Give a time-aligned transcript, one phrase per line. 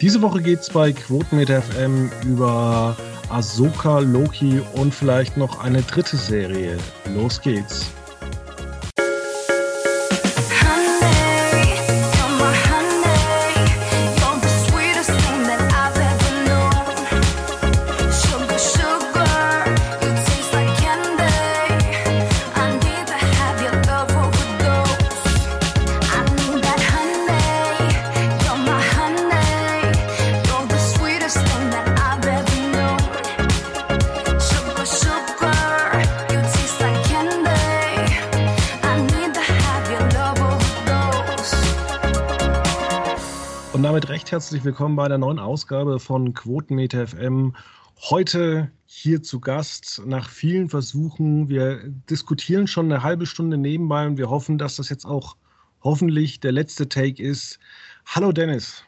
[0.00, 2.96] Diese Woche geht es bei Quotenmeter FM über
[3.30, 6.78] Ahsoka, Loki und vielleicht noch eine dritte Serie.
[7.16, 7.90] Los geht's.
[44.48, 47.54] Herzlich willkommen bei der neuen Ausgabe von Quotenmeter FM.
[48.08, 51.50] Heute hier zu Gast nach vielen Versuchen.
[51.50, 55.36] Wir diskutieren schon eine halbe Stunde nebenbei und wir hoffen, dass das jetzt auch
[55.82, 57.58] hoffentlich der letzte Take ist.
[58.06, 58.84] Hallo Dennis.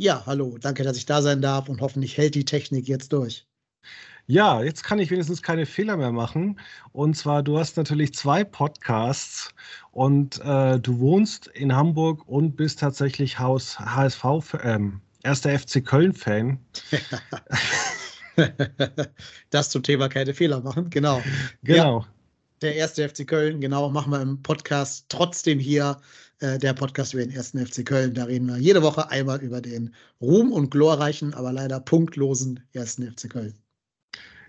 [0.00, 0.58] Ja, hallo.
[0.60, 3.46] Danke, dass ich da sein darf und hoffentlich hält die Technik jetzt durch.
[4.28, 6.58] Ja, jetzt kann ich wenigstens keine Fehler mehr machen.
[6.92, 9.54] Und zwar, du hast natürlich zwei Podcasts
[9.92, 14.24] und äh, du wohnst in Hamburg und bist tatsächlich Haus, HSV,
[14.64, 16.58] ähm, erster FC Köln-Fan.
[19.50, 21.22] das zum Thema keine Fehler machen, genau.
[21.62, 22.00] Genau.
[22.00, 22.06] Ja,
[22.62, 25.98] der erste FC Köln, genau, machen wir im Podcast trotzdem hier.
[26.40, 28.12] Äh, der Podcast über den ersten FC Köln.
[28.12, 33.10] Da reden wir jede Woche einmal über den Ruhm und glorreichen, aber leider punktlosen ersten
[33.10, 33.54] FC Köln.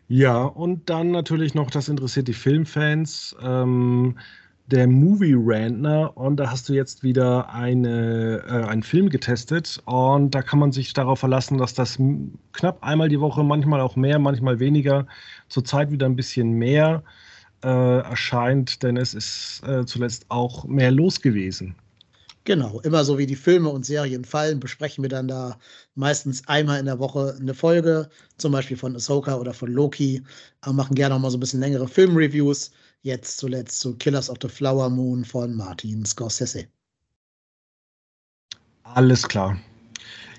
[0.10, 4.18] Ja, und dann natürlich noch, das interessiert die Filmfans, ähm,
[4.68, 6.16] der Movie Rantner.
[6.16, 9.82] Und da hast du jetzt wieder eine, äh, einen Film getestet.
[9.86, 11.98] Und da kann man sich darauf verlassen, dass das
[12.54, 15.08] knapp einmal die Woche, manchmal auch mehr, manchmal weniger,
[15.50, 17.04] zurzeit wieder ein bisschen mehr
[17.64, 21.76] äh, erscheint, denn es ist äh, zuletzt auch mehr los gewesen.
[22.48, 25.60] Genau, immer so wie die Filme und Serien fallen, besprechen wir dann da
[25.96, 30.24] meistens einmal in der Woche eine Folge, zum Beispiel von Ahsoka oder von Loki,
[30.62, 32.72] aber machen gerne auch mal so ein bisschen längere Filmreviews.
[33.02, 36.70] Jetzt zuletzt zu Killers of the Flower Moon von Martin Scorsese.
[38.84, 39.60] Alles klar.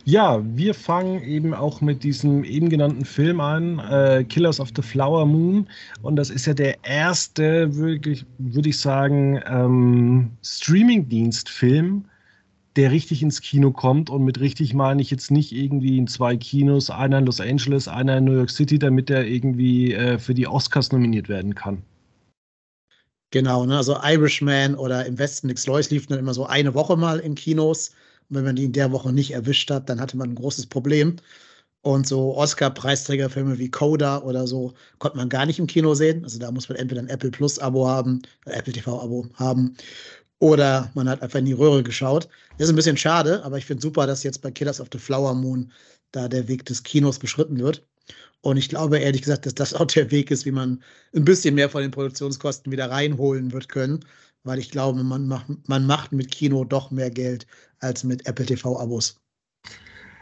[0.09, 4.81] Ja, wir fangen eben auch mit diesem eben genannten Film an, äh, Killers of the
[4.81, 5.69] Flower Moon.
[6.01, 12.07] Und das ist ja der erste, wirklich, würde ich sagen, ähm, Streaming-Dienst-Film,
[12.77, 14.09] der richtig ins Kino kommt.
[14.09, 17.87] Und mit richtig meine ich jetzt nicht irgendwie in zwei Kinos, einer in Los Angeles,
[17.87, 21.83] einer in New York City, damit er irgendwie äh, für die Oscars nominiert werden kann.
[23.31, 23.77] Genau, ne?
[23.77, 27.35] also Irishman oder Im Westen Nix Lois liefen dann immer so eine Woche mal in
[27.35, 27.91] Kinos.
[28.28, 30.66] Und wenn man die in der Woche nicht erwischt hat, dann hatte man ein großes
[30.66, 31.16] Problem.
[31.83, 36.25] Und so Oscar-Preisträgerfilme wie Coda oder so konnte man gar nicht im Kino sehen.
[36.25, 39.77] Also da muss man entweder ein Apple Plus-Abo haben, ein Apple TV-Abo haben,
[40.41, 42.28] oder man hat einfach in die Röhre geschaut.
[42.59, 44.99] Das ist ein bisschen schade, aber ich finde super, dass jetzt bei Killers of the
[44.99, 45.72] Flower Moon
[46.12, 47.87] da der Weg des Kinos beschritten wird.
[48.41, 50.83] Und ich glaube ehrlich gesagt, dass das auch der Weg ist, wie man
[51.15, 54.05] ein bisschen mehr von den Produktionskosten wieder reinholen wird können
[54.44, 57.47] weil ich glaube, man macht, man macht mit Kino doch mehr Geld
[57.81, 59.16] als mit Apple TV-Abos.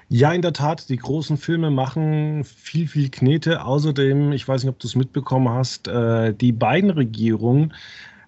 [0.09, 3.65] Ja, in der Tat, die großen Filme machen viel, viel Knete.
[3.65, 7.75] Außerdem, ich weiß nicht, ob du es mitbekommen hast, äh, die beiden Regierungen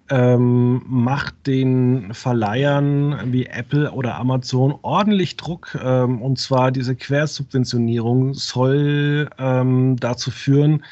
[0.09, 5.77] ähm, macht den Verleihern wie Apple oder Amazon ordentlich Druck.
[5.81, 10.83] Ähm, und zwar diese Quersubventionierung soll ähm, dazu führen,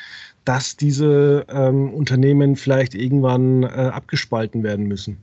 [0.47, 5.17] dass diese ähm, Unternehmen vielleicht irgendwann äh, abgespalten werden müssen.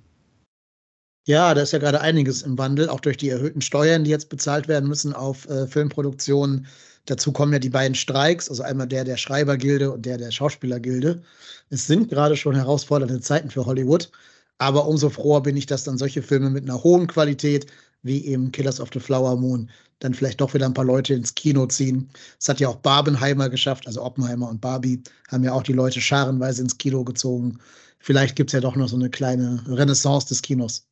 [1.27, 4.29] Ja, da ist ja gerade einiges im Wandel, auch durch die erhöhten Steuern, die jetzt
[4.29, 6.67] bezahlt werden müssen auf äh, Filmproduktionen.
[7.07, 11.23] Dazu kommen ja die beiden Streiks, also einmal der der Schreibergilde und der der Schauspielergilde.
[11.71, 14.11] Es sind gerade schon herausfordernde Zeiten für Hollywood,
[14.59, 17.67] aber umso froher bin ich, dass dann solche Filme mit einer hohen Qualität
[18.05, 21.35] wie eben Killers of the Flower Moon dann vielleicht doch wieder ein paar Leute ins
[21.35, 22.09] Kino ziehen.
[22.39, 26.01] Es hat ja auch Barbenheimer geschafft, also Oppenheimer und Barbie haben ja auch die Leute
[26.01, 27.59] scharenweise ins Kino gezogen.
[27.99, 30.87] Vielleicht gibt es ja doch noch so eine kleine Renaissance des Kinos.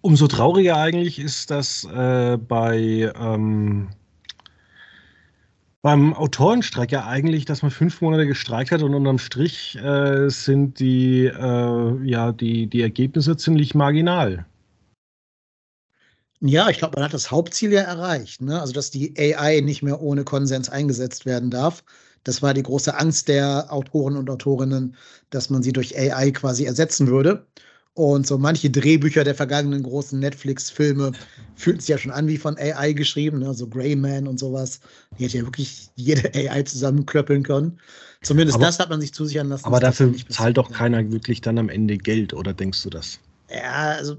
[0.00, 3.90] Umso trauriger eigentlich ist, dass äh, bei ähm,
[5.82, 10.78] beim Autorenstreik ja eigentlich, dass man fünf Monate gestreikt hat und unterm Strich äh, sind
[10.78, 14.46] die, äh, ja, die, die Ergebnisse ziemlich marginal.
[16.42, 18.40] Ja, ich glaube, man hat das Hauptziel ja erreicht.
[18.40, 18.60] Ne?
[18.60, 21.84] Also, dass die AI nicht mehr ohne Konsens eingesetzt werden darf.
[22.24, 24.96] Das war die große Angst der Autoren und Autorinnen,
[25.30, 27.46] dass man sie durch AI quasi ersetzen würde.
[27.94, 31.12] Und so manche Drehbücher der vergangenen großen Netflix-Filme
[31.56, 33.52] fühlen sich ja schon an wie von AI geschrieben, ne?
[33.52, 34.80] so Greyman und sowas.
[35.18, 37.78] Die hätte ja wirklich jede AI zusammenklöppeln können.
[38.22, 39.66] Zumindest aber, das hat man sich zusichern lassen.
[39.66, 43.18] Aber dafür zahlt doch keiner wirklich dann am Ende Geld, oder denkst du das?
[43.50, 44.16] Ja, also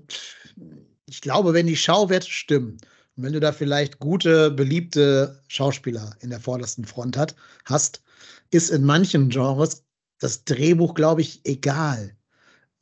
[1.11, 2.77] ich glaube, wenn die Schauwerte stimmen
[3.17, 7.35] Und wenn du da vielleicht gute, beliebte Schauspieler in der vordersten Front hat,
[7.65, 8.01] hast,
[8.49, 9.83] ist in manchen Genres
[10.19, 12.15] das Drehbuch, glaube ich, egal.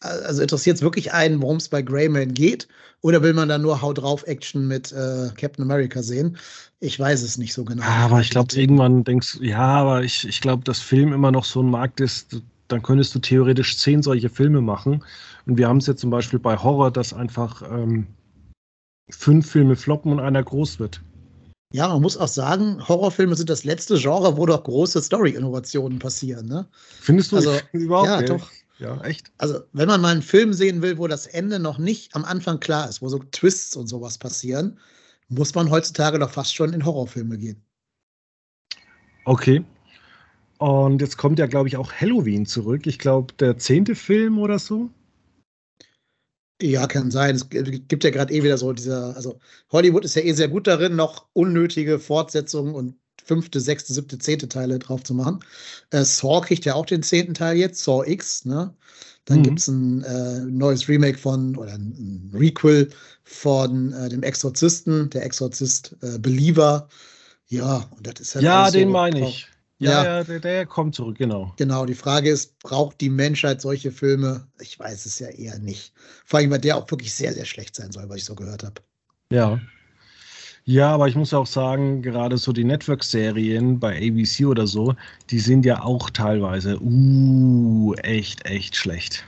[0.02, 2.68] Also interessiert es wirklich einen, worum es bei Greyman geht?
[3.02, 6.38] Oder will man da nur Haut drauf Action mit äh, Captain America sehen?
[6.80, 7.82] Ich weiß es nicht so genau.
[7.82, 11.32] Ja, aber ich glaube, irgendwann denkst du, ja, aber ich, ich glaube, dass Film immer
[11.32, 15.04] noch so ein Markt ist, dann könntest du theoretisch zehn solche Filme machen.
[15.46, 18.08] Und wir haben es jetzt zum Beispiel bei Horror, dass einfach ähm,
[19.10, 21.02] fünf Filme floppen und einer groß wird.
[21.72, 26.48] Ja, man muss auch sagen, Horrorfilme sind das letzte Genre, wo doch große Story-Innovationen passieren.
[26.48, 26.68] Ne?
[27.00, 28.08] Findest du also, überhaupt?
[28.08, 28.50] Ja, doch.
[28.80, 29.32] Ja, echt.
[29.38, 32.60] Also, wenn man mal einen Film sehen will, wo das Ende noch nicht am Anfang
[32.60, 34.80] klar ist, wo so Twists und sowas passieren,
[35.28, 37.62] muss man heutzutage doch fast schon in Horrorfilme gehen.
[39.26, 39.64] Okay.
[40.58, 42.88] Und jetzt kommt ja, glaube ich, auch Halloween zurück.
[42.88, 44.90] Ich glaube, der zehnte Film oder so.
[46.62, 47.36] Ja, kann sein.
[47.36, 49.40] Es gibt ja gerade eh wieder so dieser, also
[49.72, 54.50] Hollywood ist ja eh sehr gut darin, noch unnötige Fortsetzungen und fünfte, sechste, siebte, zehnte
[54.50, 55.40] Teile drauf zu machen.
[55.92, 58.74] Äh, Saw kriegt ja auch den zehnten Teil jetzt, Saw X, ne?
[59.26, 59.44] Dann mhm.
[59.44, 62.90] gibt es ein äh, neues Remake von, oder ein, Requel
[63.24, 66.90] von äh, dem Exorzisten, der Exorzist äh, Believer.
[67.48, 68.44] Ja, und das ist halt.
[68.44, 69.48] Ja, den so meine ich.
[69.80, 71.54] Ja, ja der, der, kommt zurück, genau.
[71.56, 74.46] Genau, die Frage ist, braucht die Menschheit solche Filme?
[74.60, 75.94] Ich weiß es ja eher nicht.
[76.26, 78.64] Vor allem, weil der auch wirklich sehr, sehr schlecht sein soll, was ich so gehört
[78.64, 78.82] habe.
[79.32, 79.60] Ja.
[80.66, 84.96] Ja, aber ich muss auch sagen, gerade so die Network-Serien bei ABC oder so,
[85.30, 89.26] die sind ja auch teilweise uh, echt, echt schlecht.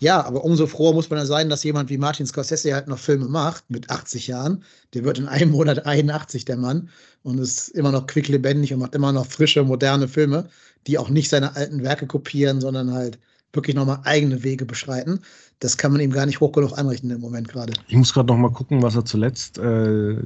[0.00, 2.98] Ja, aber umso froher muss man ja sein, dass jemand wie Martin Scorsese halt noch
[2.98, 4.62] Filme macht mit 80 Jahren.
[4.94, 6.88] Der wird in einem Monat 81, der Mann,
[7.22, 10.48] und ist immer noch quicklebendig und macht immer noch frische, moderne Filme,
[10.86, 13.18] die auch nicht seine alten Werke kopieren, sondern halt
[13.52, 15.20] wirklich nochmal eigene Wege beschreiten.
[15.60, 17.72] Das kann man ihm gar nicht hoch genug anrechnen im Moment gerade.
[17.88, 20.16] Ich muss gerade nochmal gucken, was er zuletzt äh,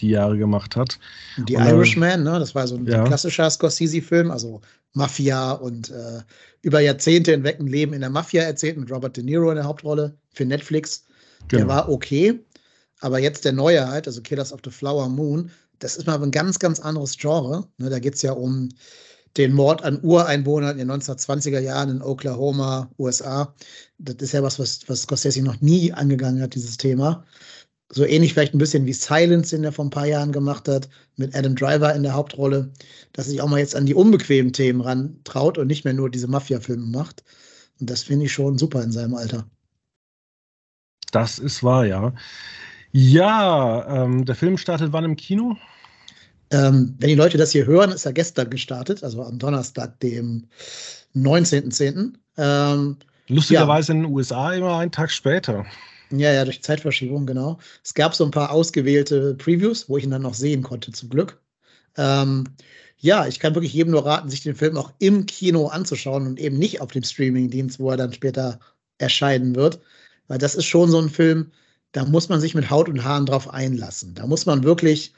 [0.00, 0.98] die Jahre gemacht hat.
[1.38, 2.38] Die Irishman, ne?
[2.38, 3.04] das war so ein ja.
[3.04, 4.60] klassischer Scorsese-Film, also
[4.92, 6.20] Mafia und äh,
[6.62, 9.64] über Jahrzehnte hinweg ein Leben in der Mafia erzählt mit Robert De Niro in der
[9.64, 11.04] Hauptrolle für Netflix.
[11.48, 11.60] Genau.
[11.60, 12.40] Der war okay,
[13.00, 16.30] aber jetzt der neue halt, also Killers of the Flower Moon, das ist mal ein
[16.30, 17.66] ganz, ganz anderes Genre.
[17.78, 17.90] Ne?
[17.90, 18.70] Da geht es ja um
[19.36, 23.54] den Mord an Ureinwohnern in den 1920er Jahren in Oklahoma, USA.
[23.98, 27.24] Das ist ja was, was, was Scorsese noch nie angegangen hat, dieses Thema.
[27.90, 30.88] So ähnlich vielleicht ein bisschen wie Silence, den er vor ein paar Jahren gemacht hat,
[31.16, 32.72] mit Adam Driver in der Hauptrolle,
[33.12, 36.28] dass sich auch mal jetzt an die unbequemen Themen rantraut und nicht mehr nur diese
[36.28, 37.22] Mafia-Filme macht.
[37.78, 39.46] Und das finde ich schon super in seinem Alter.
[41.12, 42.12] Das ist wahr, ja.
[42.92, 45.56] Ja, ähm, der Film startet wann im Kino?
[46.50, 50.46] Ähm, wenn die Leute das hier hören, ist er gestern gestartet, also am Donnerstag, dem
[51.14, 52.14] 19.10.
[52.36, 52.96] Ähm,
[53.28, 53.96] Lustigerweise ja.
[53.96, 55.66] in den USA immer einen Tag später.
[56.10, 57.58] Ja, ja, durch Zeitverschiebung, genau.
[57.82, 61.08] Es gab so ein paar ausgewählte Previews, wo ich ihn dann noch sehen konnte, zum
[61.08, 61.40] Glück.
[61.96, 62.44] Ähm,
[62.98, 66.38] ja, ich kann wirklich jedem nur raten, sich den Film auch im Kino anzuschauen und
[66.38, 68.60] eben nicht auf dem Streamingdienst, wo er dann später
[68.98, 69.80] erscheinen wird.
[70.28, 71.50] Weil das ist schon so ein Film,
[71.92, 74.14] da muss man sich mit Haut und Haaren drauf einlassen.
[74.14, 75.12] Da muss man wirklich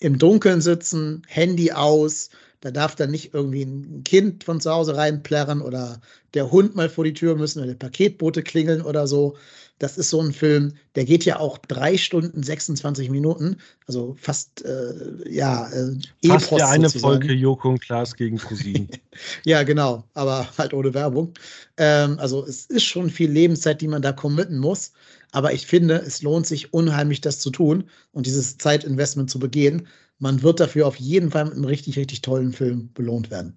[0.00, 2.30] im Dunkeln sitzen, Handy aus.
[2.60, 6.00] Da darf dann nicht irgendwie ein Kind von zu Hause reinplärren oder
[6.34, 9.36] der Hund mal vor die Tür müssen oder der Paketboote klingeln oder so.
[9.80, 13.56] Das ist so ein Film, der geht ja auch drei Stunden 26 Minuten,
[13.86, 14.92] also fast äh,
[15.26, 15.96] ja äh,
[16.38, 17.14] fast ja eine sozusagen.
[17.14, 18.88] Folge Joko und Klaas gegen Cousin.
[19.46, 21.32] ja, genau, aber halt ohne Werbung.
[21.78, 24.92] Ähm, also es ist schon viel Lebenszeit, die man da committen muss.
[25.32, 29.88] Aber ich finde, es lohnt sich unheimlich, das zu tun und dieses Zeitinvestment zu begehen.
[30.18, 33.56] Man wird dafür auf jeden Fall mit einem richtig, richtig tollen Film belohnt werden.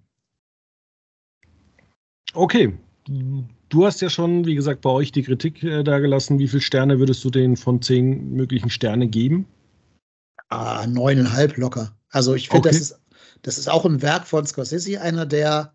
[2.33, 2.77] Okay.
[3.73, 6.37] Du hast ja schon, wie gesagt, bei euch die Kritik äh, dagelassen.
[6.37, 9.47] Wie viele Sterne würdest du denen von zehn möglichen Sterne geben?
[10.49, 11.97] Ah, neuneinhalb locker.
[12.11, 12.77] Also ich finde, okay.
[12.77, 12.99] das, ist,
[13.41, 15.73] das ist auch ein Werk von Scorsese, einer der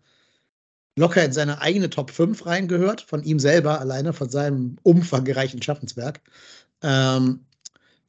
[0.95, 6.21] locker in seine eigene Top 5 reingehört, von ihm selber alleine, von seinem umfangreichen Schaffenswerk.
[6.81, 7.41] Ähm,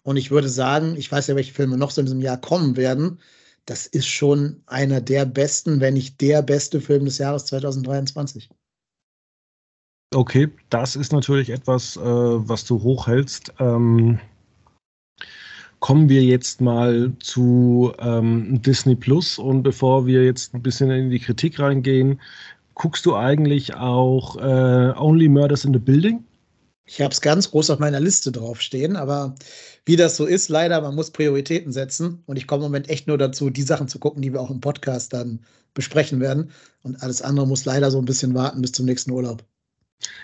[0.04, 2.76] und ich würde sagen, ich weiß ja, welche Filme noch so in diesem Jahr kommen
[2.76, 3.18] werden.
[3.64, 8.50] Das ist schon einer der besten, wenn nicht der beste Film des Jahres 2023.
[10.12, 13.52] Okay, das ist natürlich etwas, äh, was du hochhältst.
[13.60, 14.18] Ähm,
[15.78, 21.10] kommen wir jetzt mal zu ähm, Disney Plus und bevor wir jetzt ein bisschen in
[21.10, 22.20] die Kritik reingehen,
[22.74, 26.24] guckst du eigentlich auch äh, Only Murders in the Building?
[26.86, 29.36] Ich habe es ganz groß auf meiner Liste draufstehen, aber
[29.84, 33.06] wie das so ist, leider, man muss Prioritäten setzen und ich komme im Moment echt
[33.06, 35.38] nur dazu, die Sachen zu gucken, die wir auch im Podcast dann
[35.72, 36.50] besprechen werden
[36.82, 39.44] und alles andere muss leider so ein bisschen warten bis zum nächsten Urlaub.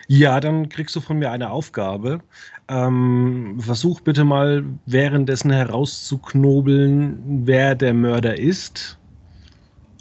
[0.09, 2.21] Ja, dann kriegst du von mir eine Aufgabe.
[2.68, 8.99] Ähm, versuch bitte mal währenddessen herauszuknobeln, wer der Mörder ist.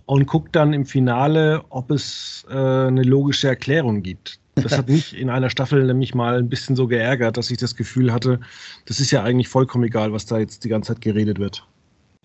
[0.06, 4.40] Und guck dann im Finale, ob es äh, eine logische Erklärung gibt.
[4.56, 7.76] Das hat mich in einer Staffel nämlich mal ein bisschen so geärgert, dass ich das
[7.76, 8.40] Gefühl hatte,
[8.86, 11.68] das ist ja eigentlich vollkommen egal, was da jetzt die ganze Zeit geredet wird.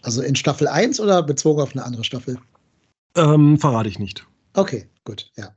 [0.02, 2.38] Also in Staffel 1 oder bezogen auf eine andere Staffel?
[3.16, 4.26] Ähm, verrate ich nicht.
[4.54, 5.50] Okay, gut, ja.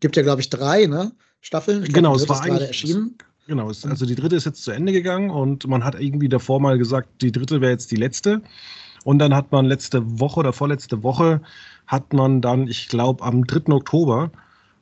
[0.00, 1.12] Gibt ja, glaube ich, drei ne?
[1.44, 1.84] Staffeln.
[1.84, 3.18] Ich genau, es war gerade erschienen.
[3.46, 6.58] Genau, es, also die dritte ist jetzt zu Ende gegangen und man hat irgendwie davor
[6.58, 8.40] mal gesagt, die dritte wäre jetzt die letzte.
[9.04, 11.42] Und dann hat man letzte Woche oder vorletzte Woche
[11.86, 13.74] hat man dann, ich glaube, am 3.
[13.74, 14.32] Oktober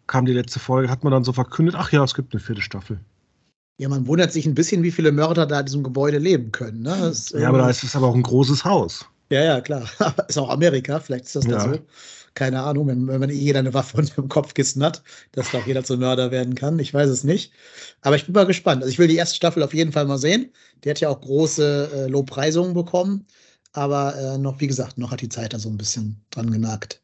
[0.07, 2.63] kam die letzte Folge, hat man dann so verkündet, ach ja, es gibt eine vierte
[2.63, 3.01] Staffel.
[3.79, 6.83] Ja, man wundert sich ein bisschen, wie viele Mörder da in diesem Gebäude leben können.
[6.83, 6.97] Ne?
[7.01, 9.05] Das, ja, aber da ist es aber auch ein großes Haus.
[9.31, 9.89] Ja, ja, klar.
[10.29, 11.53] ist auch Amerika, vielleicht ist das ja.
[11.53, 11.79] da so
[12.35, 15.59] keine Ahnung, wenn, wenn man eh jeder eine Waffe unter dem Kopfkissen hat, dass da
[15.59, 16.79] auch jeder zum Mörder werden kann.
[16.79, 17.53] Ich weiß es nicht.
[18.01, 18.83] Aber ich bin mal gespannt.
[18.83, 20.53] Also ich will die erste Staffel auf jeden Fall mal sehen.
[20.85, 23.27] Die hat ja auch große äh, Lobpreisungen bekommen.
[23.73, 27.01] Aber äh, noch, wie gesagt, noch hat die Zeit da so ein bisschen dran genagt.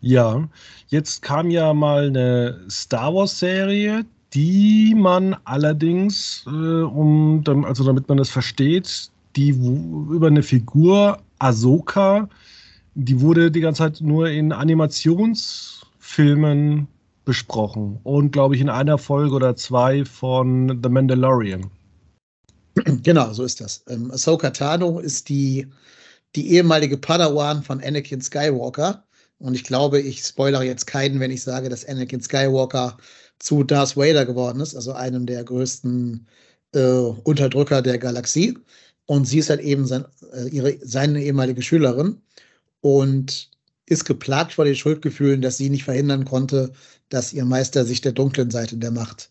[0.00, 0.48] Ja,
[0.88, 8.18] jetzt kam ja mal eine Star Wars-Serie, die man allerdings, äh, um, also damit man
[8.18, 12.28] das versteht, die über eine Figur Ahsoka
[12.94, 16.86] die wurde die ganze Zeit nur in Animationsfilmen
[17.24, 21.70] besprochen und glaube ich in einer Folge oder zwei von The Mandalorian.
[23.02, 23.84] Genau, so ist das.
[23.88, 25.66] Ähm, Ahsoka Tano ist die,
[26.34, 29.04] die ehemalige Padawan von Anakin Skywalker.
[29.38, 32.96] Und ich glaube, ich spoilere jetzt keinen, wenn ich sage, dass Anakin Skywalker
[33.38, 36.26] zu Darth Vader geworden ist, also einem der größten
[36.74, 38.58] äh, Unterdrücker der Galaxie.
[39.06, 42.20] Und sie ist halt eben sein, äh, ihre, seine ehemalige Schülerin
[42.84, 43.48] und
[43.86, 46.70] ist geplagt vor den Schuldgefühlen, dass sie nicht verhindern konnte,
[47.08, 49.30] dass ihr Meister sich der dunklen Seite der Macht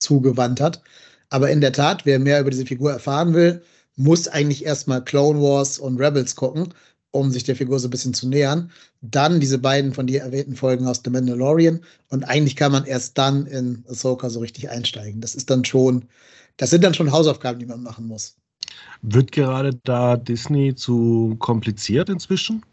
[0.00, 0.82] zugewandt hat.
[1.28, 3.62] Aber in der Tat, wer mehr über diese Figur erfahren will,
[3.94, 6.74] muss eigentlich erstmal Clone Wars und Rebels gucken,
[7.12, 8.72] um sich der Figur so ein bisschen zu nähern.
[9.00, 11.78] Dann diese beiden von dir erwähnten Folgen aus The Mandalorian.
[12.08, 15.20] Und eigentlich kann man erst dann in Ahsoka so richtig einsteigen.
[15.20, 16.06] Das ist dann schon,
[16.56, 18.34] das sind dann schon Hausaufgaben, die man machen muss.
[19.02, 22.64] Wird gerade da Disney zu kompliziert inzwischen?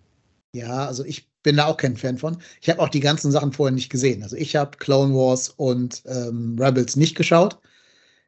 [0.56, 2.38] Ja, also ich bin da auch kein Fan von.
[2.62, 4.24] Ich habe auch die ganzen Sachen vorher nicht gesehen.
[4.24, 7.60] Also ich habe Clone Wars und ähm, Rebels nicht geschaut.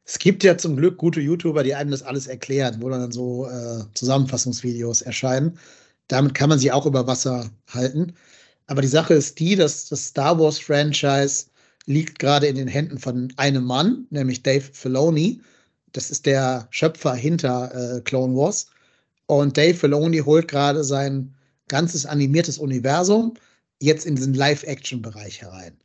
[0.03, 3.47] Es gibt ja zum Glück gute YouTuber, die einem das alles erklären, wo dann so
[3.47, 5.57] äh, Zusammenfassungsvideos erscheinen.
[6.09, 8.13] Damit kann man sie auch über Wasser halten.
[8.67, 11.45] Aber die Sache ist die, dass das Star Wars Franchise
[11.85, 15.41] liegt gerade in den Händen von einem Mann, nämlich Dave Filoni.
[15.93, 18.67] Das ist der Schöpfer hinter äh, Clone Wars.
[19.27, 21.33] Und Dave Filoni holt gerade sein
[21.67, 23.33] ganzes animiertes Universum
[23.81, 25.77] jetzt in diesen Live-Action-Bereich herein.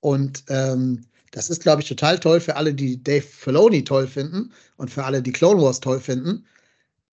[0.00, 4.52] Und ähm, das ist, glaube ich, total toll für alle, die Dave Filoni toll finden
[4.76, 6.46] und für alle, die Clone Wars toll finden.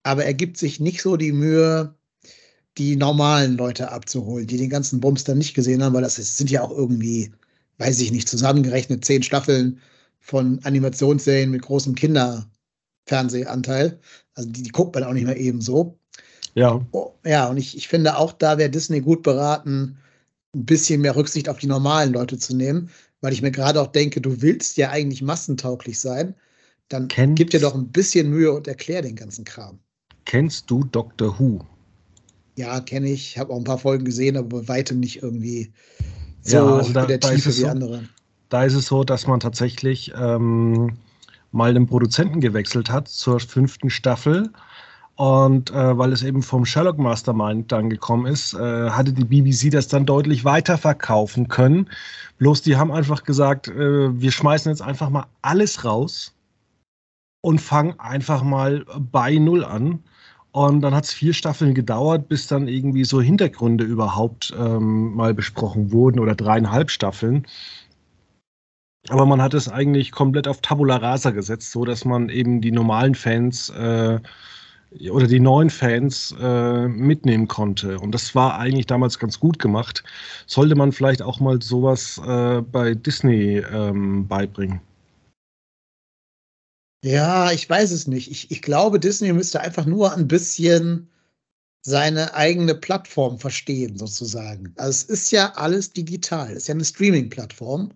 [0.04, 1.96] Aber er gibt sich nicht so die Mühe,
[2.78, 6.38] die normalen Leute abzuholen, die den ganzen Bums dann nicht gesehen haben, weil das ist,
[6.38, 7.32] sind ja auch irgendwie,
[7.80, 9.80] weiß ich nicht, zusammengerechnet zehn Staffeln
[10.20, 14.00] von Animationsserien mit großem Kinderfernsehanteil.
[14.36, 16.00] Also die, die guckt man auch nicht mehr eben so.
[16.56, 16.86] Ja.
[16.92, 19.98] Oh, ja, und ich, ich finde auch, da wäre Disney gut beraten,
[20.54, 22.90] ein bisschen mehr Rücksicht auf die normalen Leute zu nehmen,
[23.22, 26.36] weil ich mir gerade auch denke, du willst ja eigentlich massentauglich sein.
[26.90, 29.80] Dann Kennst, gib dir doch ein bisschen Mühe und erklär den ganzen Kram.
[30.26, 31.62] Kennst du Doctor Who?
[32.58, 33.38] Ja, kenne ich.
[33.38, 35.72] Habe auch ein paar Folgen gesehen, aber bei weitem nicht irgendwie
[36.42, 38.04] so ja, also da, der Tiefe wie so, andere.
[38.50, 40.98] Da ist es so, dass man tatsächlich ähm,
[41.52, 44.50] mal einen Produzenten gewechselt hat zur fünften Staffel
[45.16, 49.70] und äh, weil es eben vom Sherlock Mastermind dann gekommen ist, äh, hatte die BBC
[49.72, 51.90] das dann deutlich weiter verkaufen können.
[52.38, 56.34] Bloß die haben einfach gesagt, äh, wir schmeißen jetzt einfach mal alles raus
[57.42, 60.04] und fangen einfach mal bei Null an.
[60.54, 65.34] Und dann hat es vier Staffeln gedauert, bis dann irgendwie so Hintergründe überhaupt ähm, mal
[65.34, 67.48] besprochen wurden oder dreieinhalb Staffeln.
[69.10, 72.72] Aber man hat es eigentlich komplett auf Tabula Rasa gesetzt, so dass man eben die
[72.72, 74.20] normalen Fans äh,
[75.10, 78.00] oder die neuen Fans äh, mitnehmen konnte.
[78.00, 80.04] Und das war eigentlich damals ganz gut gemacht.
[80.48, 84.82] Sollte man vielleicht auch mal sowas äh, bei Disney ähm, beibringen?
[87.04, 88.30] Ja, ich weiß es nicht.
[88.30, 91.08] Ich, ich glaube, Disney müsste einfach nur ein bisschen
[91.84, 94.74] seine eigene Plattform verstehen, sozusagen.
[94.78, 96.52] Also es ist ja alles digital.
[96.52, 97.92] Es ist ja eine Streaming-Plattform.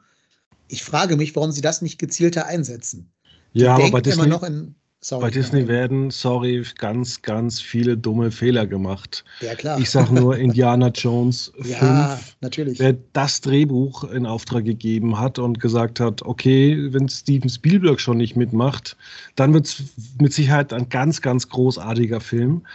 [0.70, 3.12] Ich frage mich, warum sie das nicht gezielter einsetzen.
[3.54, 4.74] Ja, aber bei Disney, immer noch in
[5.06, 9.24] Sorry, Bei Disney werden, sorry, ganz, ganz viele dumme Fehler gemacht.
[9.40, 9.78] Ja, klar.
[9.78, 11.70] Ich sage nur Indiana Jones 5.
[11.80, 12.80] Ja, natürlich.
[12.80, 18.18] Wer das Drehbuch in Auftrag gegeben hat und gesagt hat, okay, wenn Steven Spielberg schon
[18.18, 18.98] nicht mitmacht,
[19.36, 19.84] dann wird es
[20.20, 22.66] mit Sicherheit ein ganz, ganz großartiger Film.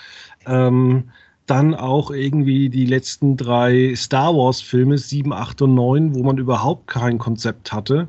[0.46, 1.10] Ähm,
[1.46, 6.86] dann auch irgendwie die letzten drei Star Wars-Filme, 7, 8 und 9, wo man überhaupt
[6.86, 8.06] kein Konzept hatte.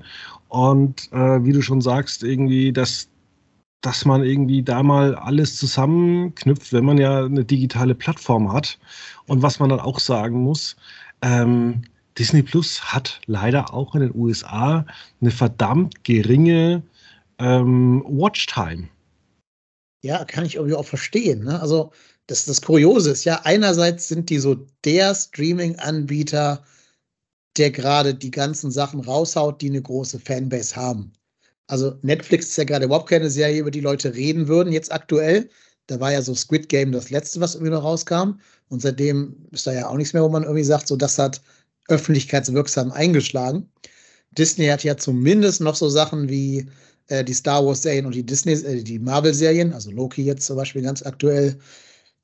[0.47, 3.07] Und äh, wie du schon sagst, irgendwie das
[3.81, 8.79] dass man irgendwie da mal alles zusammenknüpft, wenn man ja eine digitale Plattform hat.
[9.27, 10.75] Und was man dann auch sagen muss,
[11.21, 11.81] ähm,
[12.17, 14.85] Disney Plus hat leider auch in den USA
[15.19, 16.83] eine verdammt geringe
[17.39, 18.87] ähm, Watchtime.
[20.03, 21.43] Ja, kann ich irgendwie auch verstehen.
[21.43, 21.59] Ne?
[21.59, 21.91] Also
[22.27, 26.63] das, das Kuriose ist ja, einerseits sind die so der Streaming-Anbieter,
[27.57, 31.13] der gerade die ganzen Sachen raushaut, die eine große Fanbase haben.
[31.71, 35.49] Also Netflix ist ja gerade überhaupt keine Serie, über die Leute reden würden, jetzt aktuell.
[35.87, 38.41] Da war ja so Squid Game das letzte, was irgendwie noch rauskam.
[38.67, 41.41] Und seitdem ist da ja auch nichts mehr, wo man irgendwie sagt, so das hat
[41.87, 43.69] öffentlichkeitswirksam eingeschlagen.
[44.31, 46.67] Disney hat ja zumindest noch so Sachen wie
[47.07, 50.81] äh, die Star Wars-Serien und die Disney, äh, die Marvel-Serien, also Loki jetzt zum Beispiel
[50.81, 51.57] ganz aktuell.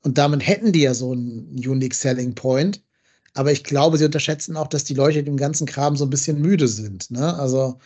[0.02, 2.82] Und damit hätten die ja so einen Unique Selling Point.
[3.32, 6.38] Aber ich glaube, sie unterschätzen auch, dass die Leute dem ganzen Kram so ein bisschen
[6.42, 7.10] müde sind.
[7.10, 7.34] Ne?
[7.38, 7.78] Also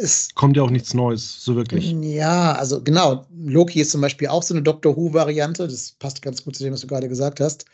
[0.00, 1.92] es kommt ja auch nichts Neues, so wirklich.
[1.92, 3.26] Ja, also genau.
[3.36, 5.66] Loki ist zum Beispiel auch so eine Doctor Who-Variante.
[5.66, 7.64] Das passt ganz gut zu dem, was du gerade gesagt hast.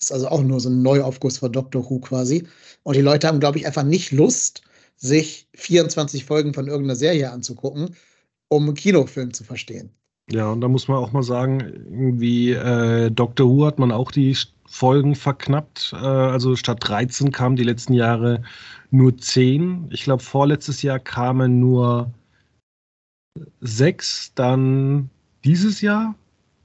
[0.00, 2.46] Ist also auch nur so ein Neuaufguss von Doctor Who quasi.
[2.82, 4.62] Und die Leute haben, glaube ich, einfach nicht Lust,
[4.96, 7.96] sich 24 Folgen von irgendeiner Serie anzugucken,
[8.48, 9.90] um einen Kinofilm zu verstehen.
[10.32, 11.60] Ja, und da muss man auch mal sagen,
[11.90, 15.92] irgendwie äh, Doctor Who hat man auch die Folgen verknappt.
[15.92, 18.42] Äh, also statt 13 kamen die letzten Jahre
[18.92, 19.88] nur 10.
[19.90, 22.12] Ich glaube, vorletztes Jahr kamen nur
[23.60, 24.32] sechs.
[24.34, 25.10] Dann
[25.44, 26.14] dieses Jahr,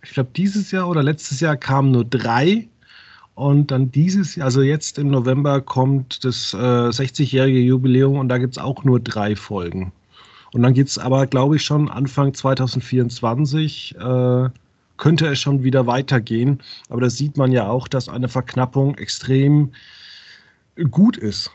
[0.04, 2.68] ich glaube, dieses Jahr oder letztes Jahr kamen nur drei.
[3.34, 8.38] Und dann dieses, Jahr, also jetzt im November kommt das äh, 60-jährige Jubiläum und da
[8.38, 9.92] gibt es auch nur drei Folgen.
[10.56, 14.50] Und dann geht es aber, glaube ich, schon Anfang 2024 äh,
[14.96, 16.64] könnte es schon wieder weitergehen.
[16.88, 19.74] Aber da sieht man ja auch, dass eine Verknappung extrem
[20.92, 21.52] gut ist.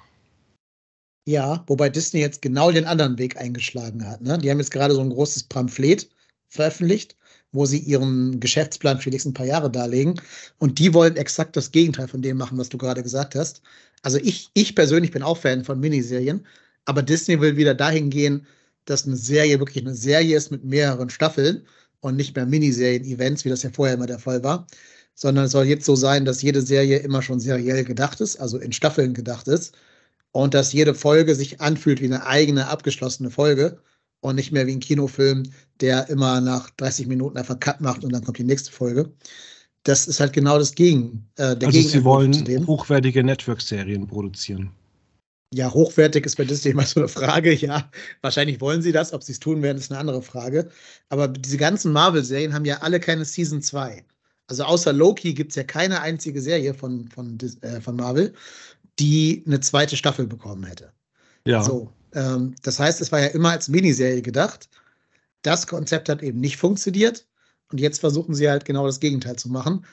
[1.26, 4.20] Ja, wobei Disney jetzt genau den anderen Weg eingeschlagen hat.
[4.20, 4.36] Ne?
[4.36, 6.10] Die haben jetzt gerade so ein großes Pamphlet
[6.50, 7.16] veröffentlicht,
[7.52, 10.20] wo sie ihren Geschäftsplan für die nächsten paar Jahre darlegen.
[10.58, 13.62] Und die wollen exakt das Gegenteil von dem machen, was du gerade gesagt hast.
[14.02, 16.46] Also ich, ich persönlich bin auch Fan von Miniserien,
[16.84, 18.46] aber Disney will wieder dahin gehen,
[18.90, 21.64] dass eine Serie wirklich eine Serie ist mit mehreren Staffeln
[22.00, 24.66] und nicht mehr Miniserien-Events, wie das ja vorher immer der Fall war,
[25.14, 28.58] sondern es soll jetzt so sein, dass jede Serie immer schon seriell gedacht ist, also
[28.58, 29.76] in Staffeln gedacht ist
[30.32, 33.78] und dass jede Folge sich anfühlt wie eine eigene abgeschlossene Folge
[34.20, 35.44] und nicht mehr wie ein Kinofilm,
[35.80, 39.10] der immer nach 30 Minuten einfach Cut macht und dann kommt die nächste Folge.
[39.84, 41.26] Das ist halt genau das Gegen.
[41.36, 44.70] Äh, der also Sie wollen hochwertige Network-Serien produzieren.
[45.52, 47.52] Ja, hochwertig ist bei Disney immer so eine Frage.
[47.60, 47.90] Ja,
[48.22, 49.12] wahrscheinlich wollen sie das.
[49.12, 50.70] Ob sie es tun werden, ist eine andere Frage.
[51.08, 54.04] Aber diese ganzen Marvel-Serien haben ja alle keine Season 2.
[54.46, 58.32] Also außer Loki gibt es ja keine einzige Serie von, von, äh, von Marvel,
[58.98, 60.92] die eine zweite Staffel bekommen hätte.
[61.46, 61.62] Ja.
[61.62, 64.68] So, ähm, das heißt, es war ja immer als Miniserie gedacht.
[65.42, 67.26] Das Konzept hat eben nicht funktioniert.
[67.72, 69.86] Und jetzt versuchen sie halt genau das Gegenteil zu machen.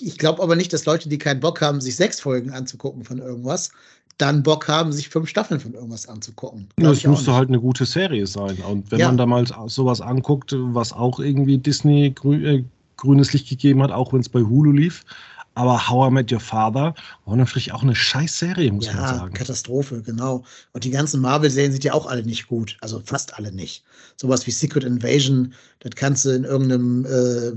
[0.00, 3.18] Ich glaube aber nicht, dass Leute, die keinen Bock haben, sich sechs Folgen anzugucken von
[3.18, 3.70] irgendwas,
[4.18, 6.68] dann Bock haben, sich fünf Staffeln von irgendwas anzugucken.
[6.78, 8.58] Ja, es müsste halt eine gute Serie sein.
[8.68, 9.08] Und wenn ja.
[9.08, 12.64] man da mal sowas anguckt, was auch irgendwie Disney grü äh,
[12.96, 15.04] grünes Licht gegeben hat, auch wenn es bei Hulu lief,
[15.54, 19.18] aber How I Met Your Father war natürlich auch eine scheiß Serie, muss ja, man
[19.18, 19.34] sagen.
[19.34, 20.44] Katastrophe, genau.
[20.72, 22.76] Und die ganzen Marvel-Serien sind ja auch alle nicht gut.
[22.80, 23.84] Also fast alle nicht.
[24.16, 27.52] Sowas wie Secret Invasion, das kannst du in irgendeinem äh,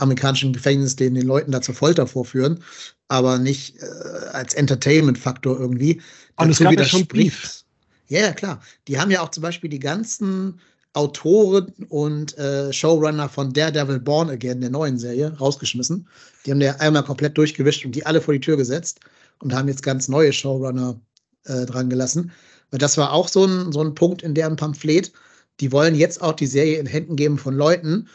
[0.00, 2.62] amerikanischen Gefängnis den, den Leuten da zur Folter vorführen,
[3.08, 3.86] aber nicht äh,
[4.32, 6.00] als Entertainment-Faktor irgendwie.
[6.36, 7.64] Und es gab ja schon Brief.
[8.08, 8.60] Ja, ja, klar.
[8.88, 10.60] Die haben ja auch zum Beispiel die ganzen
[10.94, 16.08] Autoren und äh, Showrunner von Daredevil Born Again, der neuen Serie, rausgeschmissen.
[16.44, 18.98] Die haben ja einmal komplett durchgewischt und die alle vor die Tür gesetzt
[19.38, 21.00] und haben jetzt ganz neue Showrunner
[21.44, 22.32] äh, dran gelassen.
[22.70, 25.12] Weil das war auch so ein, so ein Punkt in deren Pamphlet.
[25.60, 28.08] Die wollen jetzt auch die Serie in Händen geben von Leuten,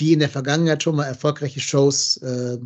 [0.00, 2.58] die in der Vergangenheit schon mal erfolgreiche Shows äh,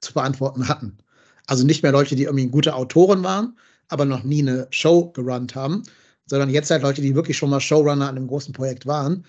[0.00, 0.98] zu beantworten hatten.
[1.46, 5.54] Also nicht mehr Leute, die irgendwie gute Autoren waren, aber noch nie eine Show gerannt
[5.54, 5.82] haben,
[6.26, 9.24] sondern jetzt halt Leute, die wirklich schon mal Showrunner an einem großen Projekt waren.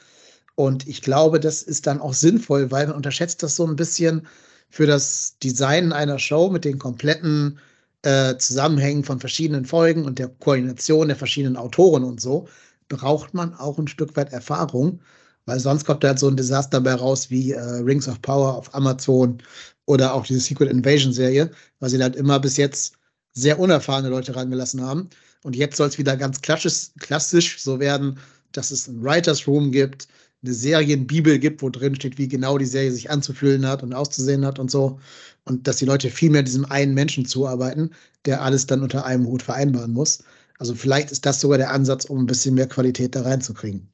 [0.55, 4.27] Und ich glaube, das ist dann auch sinnvoll, weil man unterschätzt das so ein bisschen
[4.69, 7.59] für das Design einer Show mit den kompletten
[8.03, 12.47] äh, Zusammenhängen von verschiedenen Folgen und der Koordination der verschiedenen Autoren und so,
[12.87, 15.01] braucht man auch ein Stück weit Erfahrung.
[15.45, 18.55] Weil sonst kommt da halt so ein Desaster bei raus wie äh, Rings of Power
[18.55, 19.41] auf Amazon
[19.85, 22.93] oder auch diese Secret Invasion Serie, weil sie halt immer bis jetzt
[23.33, 25.09] sehr unerfahrene Leute reingelassen haben.
[25.43, 28.17] Und jetzt soll es wieder ganz klassisch, so werden,
[28.53, 30.07] dass es ein Writers Room gibt,
[30.43, 34.45] eine Serienbibel gibt, wo drin steht, wie genau die Serie sich anzufühlen hat und auszusehen
[34.45, 34.99] hat und so.
[35.43, 37.91] Und dass die Leute viel mehr diesem einen Menschen zuarbeiten,
[38.25, 40.23] der alles dann unter einem Hut vereinbaren muss.
[40.57, 43.91] Also vielleicht ist das sogar der Ansatz, um ein bisschen mehr Qualität da reinzukriegen.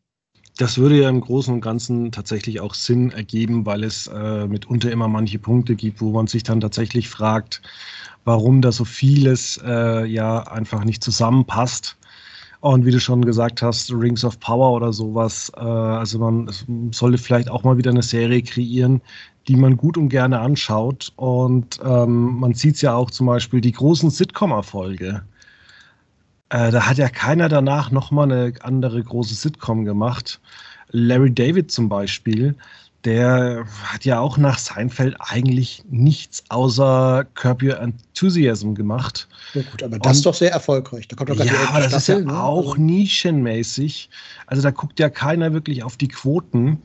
[0.62, 4.92] Das würde ja im Großen und Ganzen tatsächlich auch Sinn ergeben, weil es äh, mitunter
[4.92, 7.64] immer manche Punkte gibt, wo man sich dann tatsächlich fragt,
[8.26, 11.98] warum da so vieles äh, ja einfach nicht zusammenpasst.
[12.60, 16.48] Und wie du schon gesagt hast, Rings of Power oder sowas, äh, also man
[16.92, 19.02] sollte vielleicht auch mal wieder eine Serie kreieren,
[19.48, 21.12] die man gut und gerne anschaut.
[21.16, 25.24] Und ähm, man sieht es ja auch zum Beispiel die großen Sitcom-Erfolge.
[26.52, 30.42] Äh, da hat ja keiner danach nochmal eine andere große Sitcom gemacht.
[30.90, 32.56] Larry David zum Beispiel,
[33.06, 39.28] der hat ja auch nach Seinfeld eigentlich nichts außer Curb Your Enthusiasm gemacht.
[39.54, 41.08] Ja gut, aber das und, ist doch sehr erfolgreich.
[41.08, 42.44] Da kommt doch ja, aber das Staffel, ist ja ne?
[42.44, 44.10] auch also nischenmäßig.
[44.46, 46.82] Also da guckt ja keiner wirklich auf die Quoten.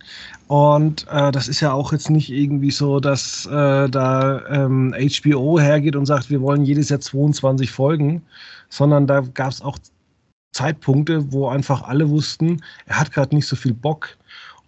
[0.49, 5.61] Und äh, das ist ja auch jetzt nicht irgendwie so, dass äh, da ähm, HBO
[5.61, 8.23] hergeht und sagt, wir wollen jedes Jahr 22 Folgen,
[8.71, 9.79] sondern da gab es auch
[10.53, 14.17] Zeitpunkte, wo einfach alle wussten, er hat gerade nicht so viel Bock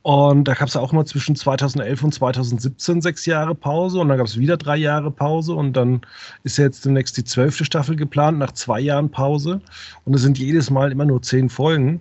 [0.02, 4.18] und da gab es auch mal zwischen 2011 und 2017 sechs Jahre Pause und dann
[4.18, 6.00] gab es wieder drei Jahre Pause und dann
[6.44, 9.60] ist ja jetzt demnächst die zwölfte Staffel geplant nach zwei Jahren Pause
[10.04, 12.00] und es sind jedes Mal immer nur zehn Folgen.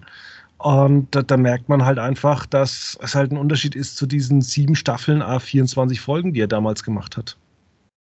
[0.59, 4.41] Und da, da, merkt man halt einfach, dass es halt ein Unterschied ist zu diesen
[4.41, 7.37] sieben Staffeln A24 Folgen, die er damals gemacht hat.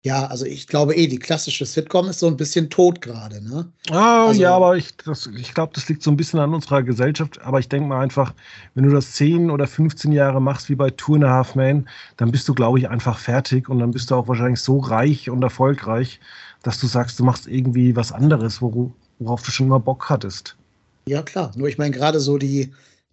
[0.05, 3.43] Ja, also ich glaube eh, die klassische Sitcom ist so ein bisschen tot gerade.
[3.43, 3.69] Ne?
[3.91, 4.93] Ah, also, ja, aber ich,
[5.35, 7.41] ich glaube, das liegt so ein bisschen an unserer Gesellschaft.
[7.41, 8.33] Aber ich denke mal einfach,
[8.75, 11.89] wenn du das 10 oder 15 Jahre machst wie bei Two and a Half Men,
[12.15, 15.29] dann bist du, glaube ich, einfach fertig und dann bist du auch wahrscheinlich so reich
[15.29, 16.21] und erfolgreich,
[16.63, 20.55] dass du sagst, du machst irgendwie was anderes, worauf du schon immer Bock hattest.
[21.09, 21.51] Ja, klar.
[21.57, 22.71] Nur ich meine, gerade so die,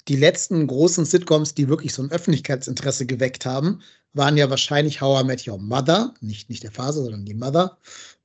[0.08, 3.80] die letzten großen Sitcoms, die wirklich so ein Öffentlichkeitsinteresse geweckt haben,
[4.12, 7.78] waren ja wahrscheinlich How I Met Your Mother, nicht, nicht der Phase, sondern die Mother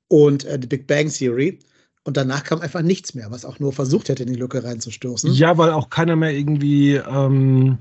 [0.08, 1.60] und äh, The Big Bang Theory.
[2.04, 5.32] Und danach kam einfach nichts mehr, was auch nur versucht hätte, in die Lücke reinzustoßen.
[5.34, 7.78] Ja, weil auch keiner mehr irgendwie ähm,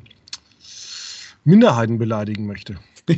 [1.45, 2.79] Minderheiten beleidigen möchte.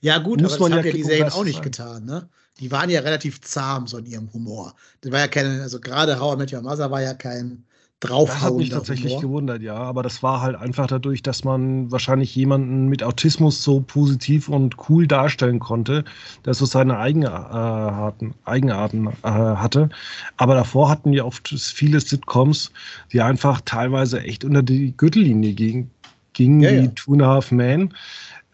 [0.00, 2.28] ja, gut, Muss aber das haben ja die Serien auch nicht getan, ne?
[2.60, 4.74] Die waren ja relativ zahm so in ihrem Humor.
[5.00, 7.64] Das war ja keine, also gerade How I Met Your Mother war ja kein
[8.00, 8.28] draufhauen.
[8.28, 9.76] Das hat mich tatsächlich gewundert, ja.
[9.76, 14.76] Aber das war halt einfach dadurch, dass man wahrscheinlich jemanden mit Autismus so positiv und
[14.88, 16.04] cool darstellen konnte,
[16.44, 19.90] der so seine Eigenarten, Eigenarten äh, hatte.
[20.38, 22.72] Aber davor hatten wir oft viele Sitcoms,
[23.12, 25.90] die einfach teilweise echt unter die Gürtellinie gingen,
[26.32, 26.92] gingen ja, wie ja.
[26.94, 27.94] Two and a Half Men,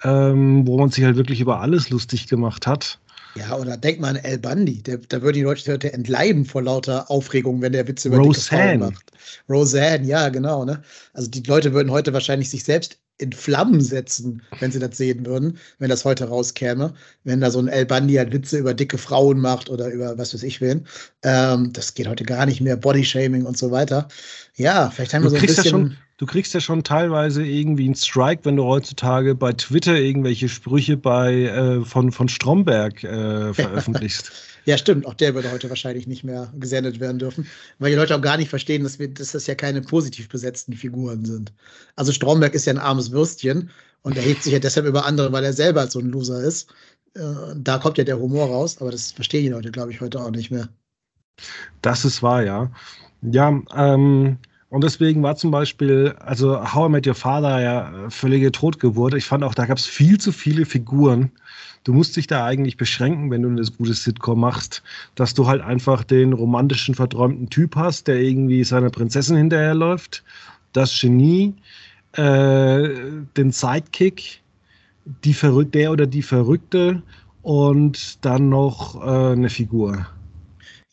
[0.03, 2.99] ähm, wo man sich halt wirklich über alles lustig gemacht hat.
[3.37, 4.83] Ja, oder denk mal an El Bundy.
[4.83, 8.79] Der, da würden die Leute heute entleiden vor lauter Aufregung, wenn der Witze über Roseanne.
[8.91, 9.13] macht.
[9.49, 10.65] Roseanne, ja, genau.
[10.65, 10.83] Ne?
[11.13, 15.25] Also die Leute würden heute wahrscheinlich sich selbst in Flammen setzen, wenn sie das sehen
[15.25, 16.93] würden, wenn das heute rauskäme.
[17.25, 20.35] Wenn da so ein El Bundy halt Witze über dicke Frauen macht oder über was
[20.35, 20.87] weiß ich wen.
[21.23, 22.77] Ähm, das geht heute gar nicht mehr.
[22.77, 24.09] Bodyshaming und so weiter.
[24.57, 25.65] Ja, vielleicht haben wir so ein bisschen.
[25.65, 29.97] Ja schon, du kriegst ja schon teilweise irgendwie einen Strike, wenn du heutzutage bei Twitter
[29.99, 34.33] irgendwelche Sprüche bei, äh, von, von Stromberg äh, veröffentlichst.
[34.65, 35.07] ja, stimmt.
[35.07, 37.47] Auch der würde heute wahrscheinlich nicht mehr gesendet werden dürfen,
[37.79, 40.73] weil die Leute auch gar nicht verstehen, dass, wir, dass das ja keine positiv besetzten
[40.73, 41.53] Figuren sind.
[41.97, 43.71] Also Stromberg ist ja ein armes Würstchen
[44.03, 46.71] und er hebt sich ja deshalb über andere, weil er selber so ein Loser ist.
[47.15, 47.23] Äh,
[47.57, 50.31] da kommt ja der Humor raus, aber das verstehen die Leute, glaube ich, heute auch
[50.31, 50.69] nicht mehr.
[51.83, 52.71] Das ist wahr, ja.
[53.21, 54.39] Ja, ähm,
[54.77, 59.15] und deswegen war zum Beispiel, also How I Met Your Father ja völlige Totgeburt.
[59.15, 61.31] Ich fand auch, da gab es viel zu viele Figuren.
[61.85, 64.83] Du musst dich da eigentlich beschränken, wenn du eine gute Sitcom machst,
[65.15, 70.23] dass du halt einfach den romantischen, verträumten Typ hast, der irgendwie seiner Prinzessin hinterherläuft,
[70.75, 71.55] das Genie,
[72.13, 72.87] äh,
[73.35, 74.43] den Sidekick,
[75.25, 75.35] die
[75.73, 77.03] der oder die Verrückte
[77.41, 80.07] und dann noch äh, eine Figur.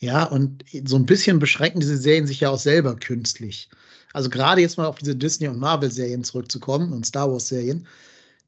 [0.04, 3.70] Ja, und so ein bisschen beschränken diese Serien sich ja auch selber künstlich.
[4.12, 7.88] Also gerade jetzt mal auf diese Disney- und Marvel-Serien zurückzukommen und Star Wars-Serien,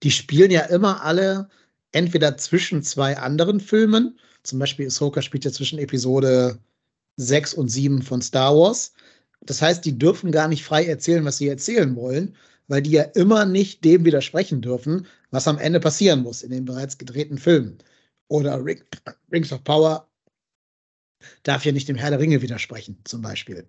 [0.04, 1.48] die spielen ja immer alle
[1.94, 6.60] entweder zwischen zwei anderen Filmen, zum Beispiel Ahsoka spielt ja zwischen Episode
[7.16, 8.94] 6 und 7 von Star Wars.
[9.46, 12.36] Das heißt, die dürfen gar nicht frei erzählen, was sie erzählen wollen,
[12.68, 16.66] weil die ja immer nicht dem widersprechen dürfen, was am Ende passieren muss in den
[16.66, 17.78] bereits gedrehten Filmen.
[18.28, 18.62] Oder
[19.32, 20.10] Rings of Power
[21.44, 23.66] darf ja nicht dem Herr der Ringe widersprechen, zum Beispiel.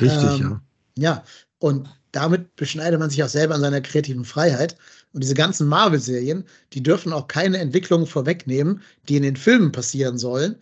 [0.00, 0.60] Richtig, ähm, ja.
[0.98, 1.24] Ja,
[1.58, 4.76] und damit beschneidet man sich auch selber an seiner kreativen Freiheit.
[5.12, 10.18] Und diese ganzen Marvel-Serien, die dürfen auch keine Entwicklungen vorwegnehmen, die in den Filmen passieren
[10.18, 10.56] sollen.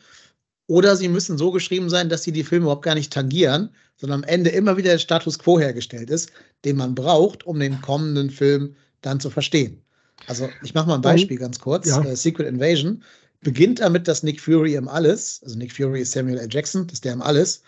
[0.66, 4.22] Oder sie müssen so geschrieben sein, dass sie die Filme überhaupt gar nicht tangieren, sondern
[4.22, 6.32] am Ende immer wieder der Status quo hergestellt ist,
[6.64, 9.82] den man braucht, um den kommenden Film dann zu verstehen.
[10.26, 11.86] Also ich mache mal ein Beispiel ganz kurz.
[11.86, 12.02] Ja.
[12.02, 13.02] Äh, Secret Invasion
[13.44, 16.48] beginnt damit, dass Nick Fury im Alles, also Nick Fury ist Samuel L.
[16.50, 17.62] Jackson, das ist der im Alles,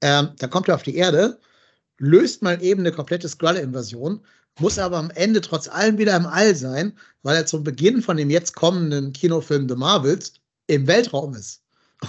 [0.00, 1.40] ähm, da kommt er auf die Erde,
[1.98, 4.20] löst mal eben eine komplette Skrull-Invasion,
[4.60, 8.16] muss aber am Ende trotz allem wieder im All sein, weil er zum Beginn von
[8.16, 10.34] dem jetzt kommenden Kinofilm The Marvels
[10.66, 11.62] im Weltraum ist.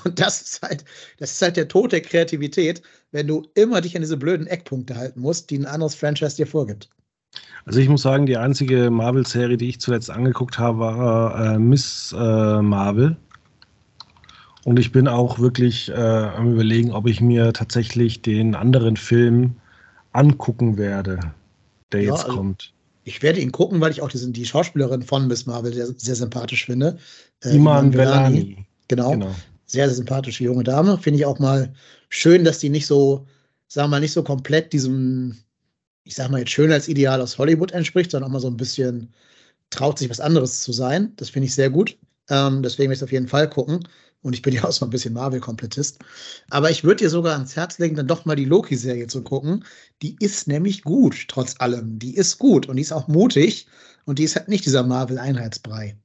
[0.04, 0.84] Und das ist halt,
[1.20, 2.82] das ist halt der Tod der Kreativität,
[3.12, 6.48] wenn du immer dich an diese blöden Eckpunkte halten musst, die ein anderes Franchise dir
[6.48, 6.90] vorgibt.
[7.66, 12.14] Also ich muss sagen, die einzige Marvel-Serie, die ich zuletzt angeguckt habe, war äh, Miss
[12.18, 13.16] äh, Marvel.
[14.66, 19.56] Und ich bin auch wirklich äh, am überlegen, ob ich mir tatsächlich den anderen Film
[20.14, 21.20] angucken werde,
[21.92, 22.74] der ja, jetzt also kommt.
[23.06, 26.16] Ich werde ihn gucken, weil ich auch die, die Schauspielerin von Miss Marvel sehr, sehr
[26.16, 26.98] sympathisch finde.
[27.44, 28.66] Äh, Iman Velani.
[28.88, 29.12] Genau.
[29.12, 29.36] genau.
[29.66, 30.98] Sehr, sehr sympathische junge Dame.
[30.98, 31.74] Finde ich auch mal
[32.10, 33.26] schön, dass die nicht so,
[33.68, 35.36] sagen wir mal, nicht so komplett diesem
[36.04, 39.14] ich sag mal jetzt Schönheitsideal aus Hollywood entspricht, sondern auch mal so ein bisschen
[39.70, 41.14] traut sich was anderes zu sein.
[41.16, 41.98] Das finde ich sehr gut.
[42.30, 43.88] Ähm, deswegen werde ich es auf jeden Fall gucken.
[44.22, 46.00] Und ich bin ja auch so ein bisschen Marvel-Komplettist.
[46.50, 49.66] Aber ich würde dir sogar ans Herz legen, dann doch mal die Loki-Serie zu gucken.
[50.02, 52.00] Die ist nämlich gut, trotz allem.
[52.00, 53.68] Die ist gut und die ist auch mutig.
[54.06, 55.98] Und die ist halt nicht dieser Marvel-Einheitsbrei.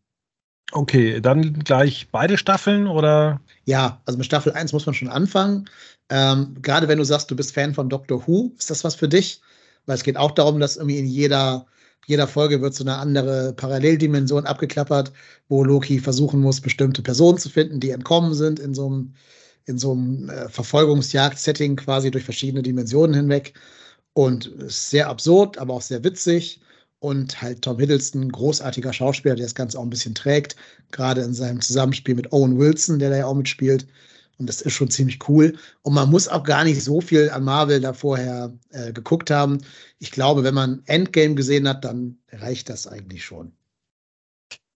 [0.72, 3.40] Okay, dann gleich beide Staffeln oder?
[3.64, 5.68] Ja, also mit Staffel 1 muss man schon anfangen.
[6.10, 9.08] Ähm, Gerade wenn du sagst, du bist Fan von Doctor Who, ist das was für
[9.08, 9.40] dich?
[9.88, 11.66] Weil es geht auch darum, dass irgendwie in jeder,
[12.06, 15.12] jeder Folge wird so eine andere Paralleldimension abgeklappert,
[15.48, 19.14] wo Loki versuchen muss, bestimmte Personen zu finden, die entkommen sind in so einem,
[19.64, 23.54] in so einem äh, Verfolgungsjagd-Setting quasi durch verschiedene Dimensionen hinweg.
[24.12, 26.60] Und ist sehr absurd, aber auch sehr witzig.
[26.98, 30.56] Und halt Tom Hiddleston, großartiger Schauspieler, der das Ganze auch ein bisschen trägt,
[30.90, 33.86] gerade in seinem Zusammenspiel mit Owen Wilson, der da ja auch mitspielt.
[34.38, 35.58] Und das ist schon ziemlich cool.
[35.82, 39.58] Und man muss auch gar nicht so viel an Marvel da vorher äh, geguckt haben.
[39.98, 43.52] Ich glaube, wenn man Endgame gesehen hat, dann reicht das eigentlich schon.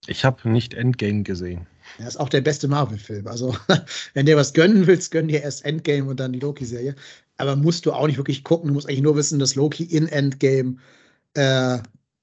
[0.05, 1.65] Ich habe nicht Endgame gesehen.
[1.97, 3.27] Er ist auch der beste Marvel-Film.
[3.27, 3.55] Also,
[4.13, 6.95] wenn dir was gönnen willst, gönn dir erst Endgame und dann die Loki-Serie.
[7.37, 8.67] Aber musst du auch nicht wirklich gucken.
[8.67, 10.75] Du musst eigentlich nur wissen, dass Loki in Endgame
[11.35, 11.79] äh,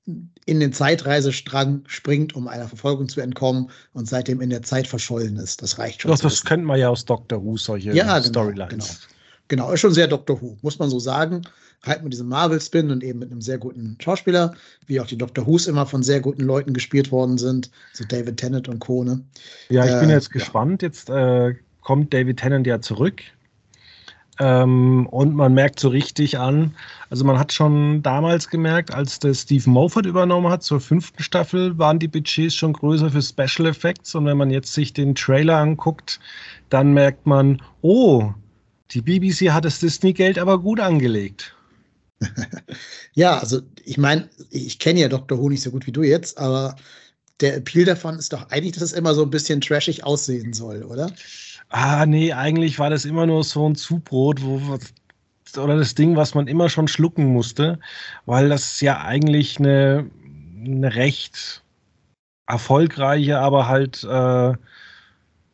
[0.07, 5.37] in den Zeitreisestrang springt, um einer Verfolgung zu entkommen und seitdem in der Zeit verschollen
[5.37, 5.63] ist.
[5.63, 6.11] Das reicht schon.
[6.11, 8.71] Doch, das kennt man ja aus Doctor Who, solche ja, genau, Storylines.
[8.71, 9.67] Genau.
[9.67, 11.43] genau, ist schon sehr Doctor Who, muss man so sagen.
[11.85, 14.55] Halt mit diesem Marvel-Spin und eben mit einem sehr guten Schauspieler,
[14.87, 18.37] wie auch die Doctor Who's immer von sehr guten Leuten gespielt worden sind, so David
[18.37, 19.03] Tennant und Co.
[19.03, 19.23] Ne?
[19.71, 20.83] Ja, ich äh, bin jetzt gespannt.
[20.83, 20.89] Ja.
[20.89, 23.23] Jetzt äh, kommt David Tennant ja zurück
[24.41, 26.75] ähm, und man merkt so richtig an,
[27.11, 31.77] also man hat schon damals gemerkt, als der Steve Moffat übernommen hat, zur fünften Staffel,
[31.77, 34.15] waren die Budgets schon größer für Special Effects.
[34.15, 36.21] Und wenn man jetzt sich den Trailer anguckt,
[36.71, 38.33] dann merkt man, oh,
[38.93, 41.55] die BBC hat das Disney-Geld aber gut angelegt.
[43.13, 45.39] ja, also ich meine, ich kenne ja Dr.
[45.39, 46.77] Who nicht so gut wie du jetzt, aber
[47.41, 50.83] der Appeal davon ist doch eigentlich, dass es immer so ein bisschen trashig aussehen soll,
[50.83, 51.13] oder?
[51.71, 54.61] Ah, nee, eigentlich war das immer nur so ein Zubrot, wo
[55.57, 57.79] oder das Ding, was man immer schon schlucken musste,
[58.27, 60.09] weil das ja eigentlich eine,
[60.65, 61.63] eine recht
[62.47, 64.55] erfolgreiche, aber halt äh,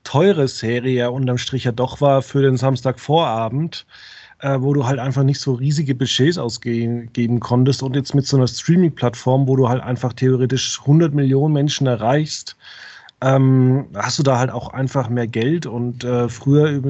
[0.05, 3.87] teure Serie unterm Strich ja doch war für den Samstagvorabend,
[4.41, 7.83] äh, wo du halt einfach nicht so riesige Budgets ausgeben konntest.
[7.83, 12.57] Und jetzt mit so einer Streaming-Plattform, wo du halt einfach theoretisch 100 Millionen Menschen erreichst,
[13.23, 16.81] ähm, hast du da halt auch einfach mehr Geld und äh, früher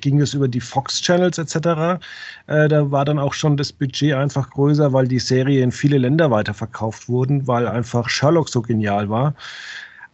[0.00, 2.00] ging es über die Fox Channels etc.
[2.46, 5.98] Äh, da war dann auch schon das Budget einfach größer, weil die Serie in viele
[5.98, 9.34] Länder weiterverkauft wurden, weil einfach Sherlock so genial war.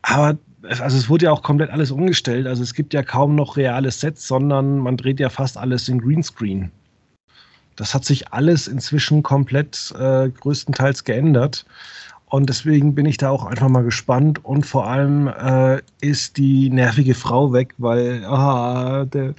[0.03, 2.47] Aber also es wurde ja auch komplett alles umgestellt.
[2.47, 6.01] Also es gibt ja kaum noch reale Sets, sondern man dreht ja fast alles in
[6.01, 6.71] Greenscreen.
[7.77, 11.65] Das hat sich alles inzwischen komplett äh, größtenteils geändert.
[12.33, 14.43] Und deswegen bin ich da auch einfach mal gespannt.
[14.43, 19.35] Und vor allem äh, ist die nervige Frau weg, weil ah, der,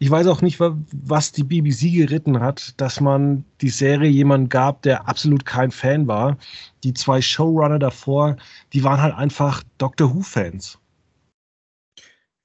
[0.00, 4.82] ich weiß auch nicht, was die BBC geritten hat, dass man die Serie jemand gab,
[4.82, 6.36] der absolut kein Fan war.
[6.82, 8.34] Die zwei Showrunner davor,
[8.72, 10.78] die waren halt einfach Doctor Who-Fans.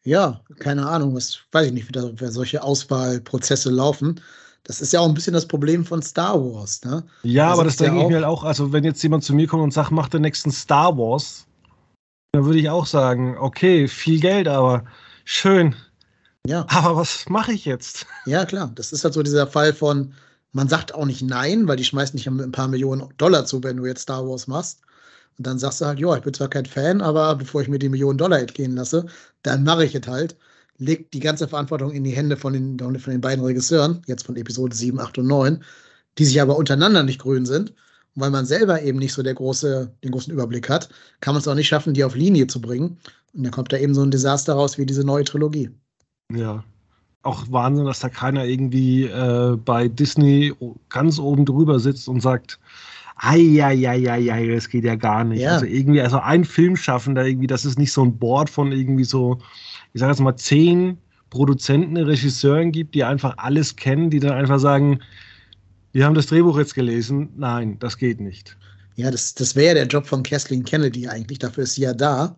[0.04, 4.22] Ja, keine Ahnung, was weiß ich nicht, wie da solche Auswahlprozesse laufen.
[4.68, 6.84] Das ist ja auch ein bisschen das Problem von Star Wars.
[6.84, 7.02] Ne?
[7.24, 8.44] Ja, da aber das denke ja ich mir halt auch.
[8.44, 11.48] Also, wenn jetzt jemand zu mir kommt und sagt, mach den nächsten Star Wars,
[12.34, 14.84] dann würde ich auch sagen, okay, viel Geld, aber
[15.24, 15.74] schön.
[16.46, 16.66] Ja.
[16.70, 18.06] Aber was mache ich jetzt?
[18.26, 18.70] Ja, klar.
[18.76, 20.14] Das ist halt so dieser Fall von
[20.52, 23.78] Man sagt auch nicht nein, weil die schmeißen nicht ein paar Millionen Dollar zu, wenn
[23.78, 24.82] du jetzt Star Wars machst.
[25.38, 27.80] Und dann sagst du halt, ja, ich bin zwar kein Fan, aber bevor ich mir
[27.80, 29.06] die Millionen Dollar entgehen lasse,
[29.44, 30.36] dann mache ich es halt.
[30.80, 34.36] Legt die ganze Verantwortung in die Hände von den, von den beiden Regisseuren, jetzt von
[34.36, 35.64] Episode 7, 8 und 9,
[36.18, 37.72] die sich aber untereinander nicht grün sind.
[38.16, 41.42] Und weil man selber eben nicht so der große, den großen Überblick hat, kann man
[41.42, 42.98] es auch nicht schaffen, die auf Linie zu bringen.
[43.34, 45.70] Und dann kommt da eben so ein Desaster raus wie diese neue Trilogie.
[46.34, 46.64] Ja.
[47.24, 50.54] Auch Wahnsinn, dass da keiner irgendwie äh, bei Disney
[50.90, 52.60] ganz oben drüber sitzt und sagt,
[53.20, 55.42] Eieieiei, das geht ja gar nicht.
[55.42, 55.54] Ja.
[55.54, 59.40] Also irgendwie, also ein Filmschaffender, irgendwie, das ist nicht so ein Board von irgendwie so,
[59.98, 61.00] ich sage jetzt mal, zehn
[61.32, 65.00] Produzenten, Regisseuren gibt, die einfach alles kennen, die dann einfach sagen,
[65.92, 67.30] wir haben das Drehbuch jetzt gelesen.
[67.36, 68.56] Nein, das geht nicht.
[68.96, 71.40] Ja, das, das wäre der Job von Kathleen Kennedy eigentlich.
[71.40, 72.38] Dafür ist sie ja da.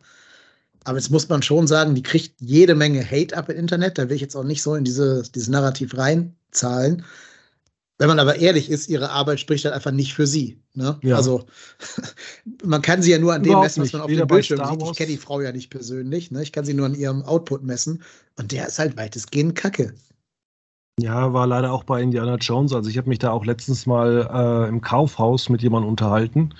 [0.86, 3.98] Aber jetzt muss man schon sagen, die kriegt jede Menge Hate ab im Internet.
[3.98, 7.04] Da will ich jetzt auch nicht so in diese, dieses Narrativ reinzahlen.
[8.00, 10.58] Wenn man aber ehrlich ist, ihre Arbeit spricht halt einfach nicht für sie.
[10.74, 10.98] Ne?
[11.04, 11.18] Ja.
[11.18, 11.46] Also
[12.64, 14.82] man kann sie ja nur an dem messen, was man auf dem Bildschirm sieht.
[14.82, 16.32] Ich kenne die Frau ja nicht persönlich.
[16.32, 16.42] Ne?
[16.42, 18.02] Ich kann sie nur an ihrem Output messen.
[18.38, 19.94] Und der ist halt weitestgehend Kacke.
[20.98, 22.74] Ja, war leider auch bei Indiana Jones.
[22.74, 24.30] Also ich habe mich da auch letztens mal
[24.66, 26.54] äh, im Kaufhaus mit jemandem unterhalten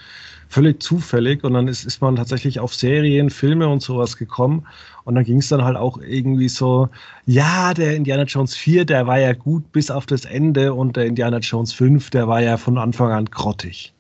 [0.50, 4.68] völlig zufällig und dann ist, ist man tatsächlich auf Serien, Filme und sowas gekommen
[5.06, 6.90] und dann ging es dann halt auch irgendwie so,
[7.26, 11.06] ja, der Indiana Jones 4, der war ja gut bis auf das Ende und der
[11.06, 13.94] Indiana Jones 5, der war ja von Anfang an grottig.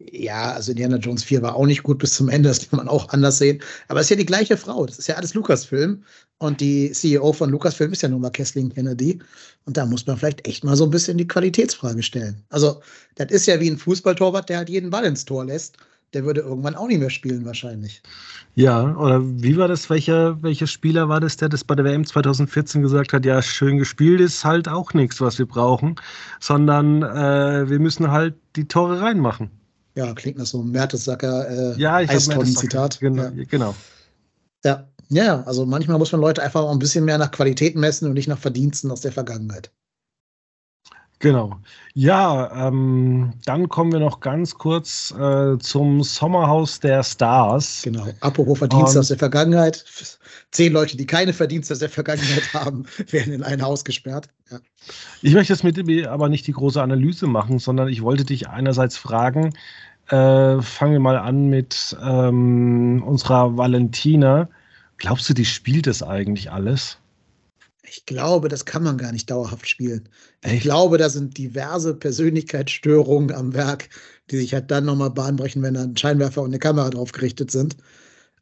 [0.00, 2.88] Ja, also Indiana Jones 4 war auch nicht gut bis zum Ende, das kann man
[2.88, 3.62] auch anders sehen.
[3.88, 6.02] Aber es ist ja die gleiche Frau, das ist ja alles Lucasfilm.
[6.38, 9.18] Und die CEO von Lucasfilm ist ja nun mal Kathleen Kennedy.
[9.66, 12.42] Und da muss man vielleicht echt mal so ein bisschen die Qualitätsfrage stellen.
[12.50, 12.80] Also,
[13.14, 15.76] das ist ja wie ein Fußballtorwart, der halt jeden Ball ins Tor lässt.
[16.12, 18.02] Der würde irgendwann auch nicht mehr spielen, wahrscheinlich.
[18.54, 19.90] Ja, oder wie war das?
[19.90, 23.24] Welcher, welcher Spieler war das, der das bei der WM 2014 gesagt hat?
[23.24, 25.96] Ja, schön gespielt ist halt auch nichts, was wir brauchen,
[26.38, 29.50] sondern äh, wir müssen halt die Tore reinmachen.
[29.96, 33.00] Ja, klingt nach so einem Mertesacker äh, ja, Eistonnen-Zitat.
[33.00, 33.44] Genau, ja.
[33.48, 33.74] genau.
[34.64, 34.88] Ja.
[35.08, 38.14] Ja, also manchmal muss man Leute einfach auch ein bisschen mehr nach Qualität messen und
[38.14, 39.70] nicht nach Verdiensten aus der Vergangenheit.
[41.20, 41.58] Genau.
[41.94, 47.80] Ja, ähm, dann kommen wir noch ganz kurz äh, zum Sommerhaus der Stars.
[47.82, 48.06] Genau.
[48.20, 49.84] Apropos Verdienste um, aus der Vergangenheit.
[50.50, 54.28] Zehn Leute, die keine Verdienste aus der Vergangenheit haben, werden in ein Haus gesperrt.
[54.50, 54.58] Ja.
[55.22, 58.48] Ich möchte jetzt mit dir aber nicht die große Analyse machen, sondern ich wollte dich
[58.48, 59.54] einerseits fragen,
[60.08, 64.48] äh, fangen wir mal an mit ähm, unserer Valentina.
[64.98, 66.98] Glaubst du, die spielt das eigentlich alles?
[67.86, 70.08] Ich glaube, das kann man gar nicht dauerhaft spielen.
[70.40, 70.54] Echt?
[70.54, 73.88] Ich glaube, da sind diverse Persönlichkeitsstörungen am Werk,
[74.30, 77.50] die sich halt dann nochmal bahnbrechen, wenn da ein Scheinwerfer und eine Kamera drauf gerichtet
[77.50, 77.76] sind.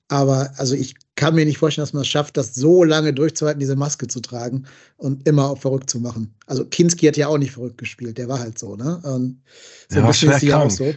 [0.08, 3.60] Aber also ich kann mir nicht vorstellen, dass man es schafft, das so lange durchzuhalten,
[3.60, 6.34] diese Maske zu tragen und immer auch verrückt zu machen.
[6.46, 9.00] Also Kinski hat ja auch nicht verrückt gespielt, der war halt so, ne?
[9.04, 9.42] Und
[9.88, 10.94] so ein bisschen ist sie auch so.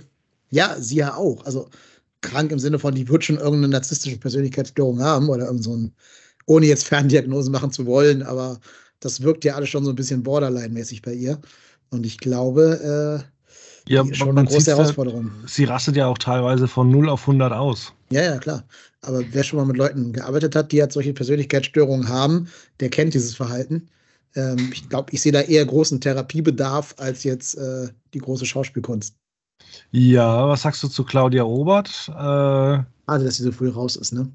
[0.49, 1.45] Ja, sie ja auch.
[1.45, 1.69] Also
[2.25, 5.93] krank im Sinne von, die wird schon irgendeine narzisstische Persönlichkeitsstörung haben oder irgend so ein,
[6.45, 8.59] ohne jetzt Ferndiagnosen machen zu wollen, aber
[8.99, 11.39] das wirkt ja alles schon so ein bisschen Borderline-mäßig bei ihr.
[11.89, 13.23] Und ich glaube,
[13.87, 15.31] äh, ja, schon eine große Herausforderung.
[15.41, 17.93] Ja, sie rastet ja auch teilweise von 0 auf 100 aus.
[18.09, 18.63] Ja, ja, klar.
[19.01, 22.47] Aber wer schon mal mit Leuten gearbeitet hat, die halt solche Persönlichkeitsstörungen haben,
[22.79, 23.87] der kennt dieses Verhalten.
[24.35, 29.15] Ähm, ich glaube, ich sehe da eher großen Therapiebedarf als jetzt äh, die große Schauspielkunst.
[29.91, 32.09] Ja, was sagst du zu Claudia Obert?
[32.09, 34.31] Äh, also, dass sie so früh raus ist, ne?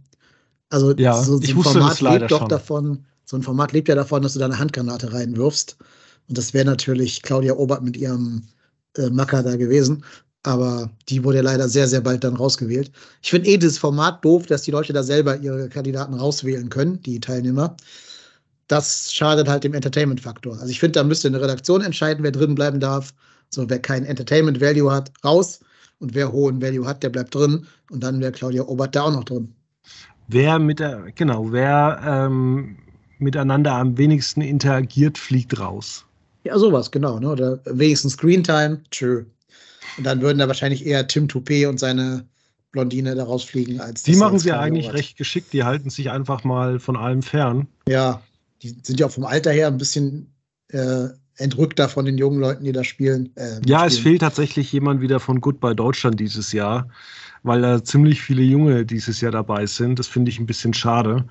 [0.71, 2.49] Also, ja, so, so ein Format lebt doch schon.
[2.49, 5.77] davon, so ein Format lebt ja davon, dass du da eine Handgranate reinwirfst.
[6.29, 8.43] Und das wäre natürlich Claudia Obert mit ihrem
[8.97, 10.05] äh, Macker da gewesen.
[10.43, 12.91] Aber die wurde ja leider sehr, sehr bald dann rausgewählt.
[13.21, 17.03] Ich finde eh dieses Format doof, dass die Leute da selber ihre Kandidaten rauswählen können,
[17.03, 17.77] die Teilnehmer.
[18.69, 20.55] Das schadet halt dem Entertainment-Faktor.
[20.55, 23.13] Also ich finde, da müsste eine Redaktion entscheiden, wer drin bleiben darf.
[23.51, 25.61] So, wer kein Entertainment Value hat, raus.
[25.99, 27.67] Und wer hohen Value hat, der bleibt drin.
[27.91, 29.53] Und dann wäre Claudia Obert da auch noch drin.
[30.29, 32.77] Wer mit der, genau, wer ähm,
[33.19, 36.07] miteinander am wenigsten interagiert, fliegt raus.
[36.45, 37.19] Ja, sowas, genau.
[37.19, 37.29] Ne?
[37.31, 39.25] Oder wenigstens Screentime, tschö.
[39.99, 42.25] Und dann würden da wahrscheinlich eher Tim Toupé und seine
[42.71, 44.99] Blondine da rausfliegen als Die machen sie ja eigentlich Obert.
[44.99, 45.53] recht geschickt.
[45.53, 47.67] Die halten sich einfach mal von allem fern.
[47.89, 48.23] Ja,
[48.63, 50.33] die sind ja auch vom Alter her ein bisschen
[50.69, 51.09] äh,
[51.41, 53.31] entrückter von den jungen Leuten, die da spielen.
[53.37, 56.89] Äh, ja, es fehlt tatsächlich jemand wieder von Goodbye Deutschland dieses Jahr,
[57.43, 59.99] weil da ziemlich viele Junge dieses Jahr dabei sind.
[59.99, 61.25] Das finde ich ein bisschen schade.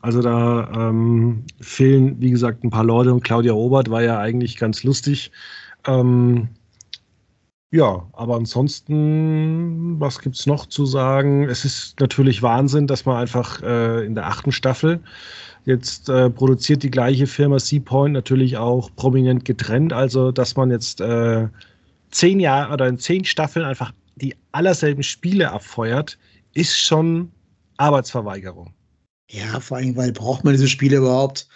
[0.00, 4.56] Also da ähm, fehlen, wie gesagt, ein paar Leute und Claudia Obert war ja eigentlich
[4.56, 5.30] ganz lustig.
[5.86, 6.48] Ähm,
[7.74, 11.48] Ja, aber ansonsten, was gibt es noch zu sagen?
[11.48, 15.00] Es ist natürlich Wahnsinn, dass man einfach äh, in der achten Staffel
[15.64, 19.94] jetzt äh, produziert die gleiche Firma Seapoint natürlich auch prominent getrennt.
[19.94, 21.48] Also, dass man jetzt äh,
[22.10, 26.18] zehn Jahre oder in zehn Staffeln einfach die allerselben Spiele abfeuert,
[26.52, 27.30] ist schon
[27.78, 28.74] Arbeitsverweigerung.
[29.30, 31.48] Ja, vor allem, weil braucht man diese Spiele überhaupt?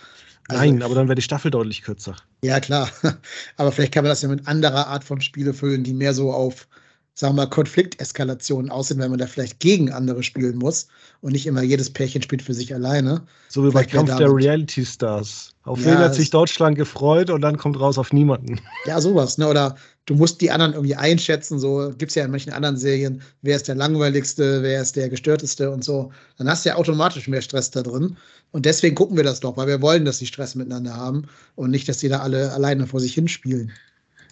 [0.49, 2.15] Also, Nein, aber dann wäre die Staffel deutlich kürzer.
[2.43, 2.89] Ja, klar.
[3.57, 6.33] Aber vielleicht kann man das ja mit anderer Art von Spiele füllen, die mehr so
[6.33, 6.69] auf,
[7.15, 10.87] sagen wir mal, Konflikteskalationen aussehen, wenn man da vielleicht gegen andere spielen muss
[11.21, 13.23] und nicht immer jedes Pärchen spielt für sich alleine.
[13.49, 15.51] So wie vielleicht bei Kampf der Reality Stars.
[15.65, 18.61] Auf ja, wen hat sich Deutschland gefreut und dann kommt raus auf niemanden.
[18.85, 19.49] Ja, sowas, ne?
[19.49, 19.77] Oder
[20.07, 21.59] du musst die anderen irgendwie einschätzen.
[21.59, 25.09] So gibt es ja in manchen anderen Serien, wer ist der langweiligste, wer ist der
[25.09, 26.13] gestörteste und so.
[26.39, 28.17] Dann hast du ja automatisch mehr Stress da drin.
[28.53, 31.25] Und deswegen gucken wir das doch, weil wir wollen, dass die Stress miteinander haben
[31.57, 33.73] und nicht, dass die da alle alleine vor sich hinspielen.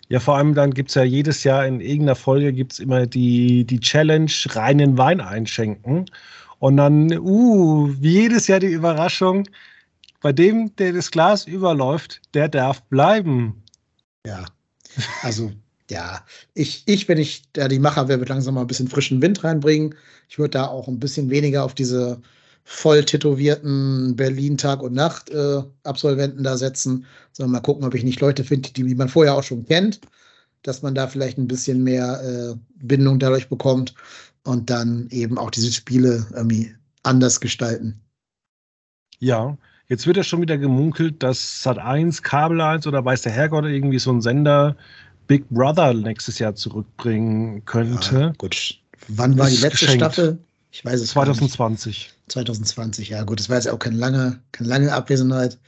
[0.09, 3.07] Ja, vor allem dann gibt es ja jedes Jahr in irgendeiner Folge gibt es immer
[3.07, 6.07] die, die Challenge reinen Wein einschenken.
[6.59, 9.49] Und dann, uh, wie jedes Jahr die Überraschung,
[10.20, 13.62] bei dem, der das Glas überläuft, der darf bleiben.
[14.27, 14.45] Ja,
[15.22, 15.53] also
[15.91, 16.24] ja,
[16.55, 19.45] ich, ich, wenn ich da die Macher wäre, würde langsam mal ein bisschen frischen Wind
[19.45, 19.95] reinbringen.
[20.28, 22.20] Ich würde da auch ein bisschen weniger auf diese
[22.64, 28.05] voll tätowierten Berlin Tag und Nacht äh, Absolventen da setzen, sondern mal gucken, ob ich
[28.05, 30.01] nicht Leute finde, die, die man vorher auch schon kennt,
[30.62, 33.95] dass man da vielleicht ein bisschen mehr äh, Bindung dadurch bekommt
[34.45, 38.01] und dann eben auch diese Spiele irgendwie anders gestalten.
[39.18, 39.59] Ja,
[39.89, 43.99] jetzt wird ja schon wieder gemunkelt, dass Sat1, Kabel 1 oder weiß der Herrgott irgendwie
[43.99, 44.76] so ein Sender
[45.27, 48.20] Big Brother nächstes Jahr zurückbringen könnte.
[48.20, 48.79] Ja, gut.
[49.09, 50.05] Wann war die letzte geschenkt.
[50.05, 50.39] Staffel?
[50.70, 52.12] Ich weiß es 2020.
[52.29, 55.59] 2020, ja gut, das war jetzt auch keine lange, keine lange Abwesenheit.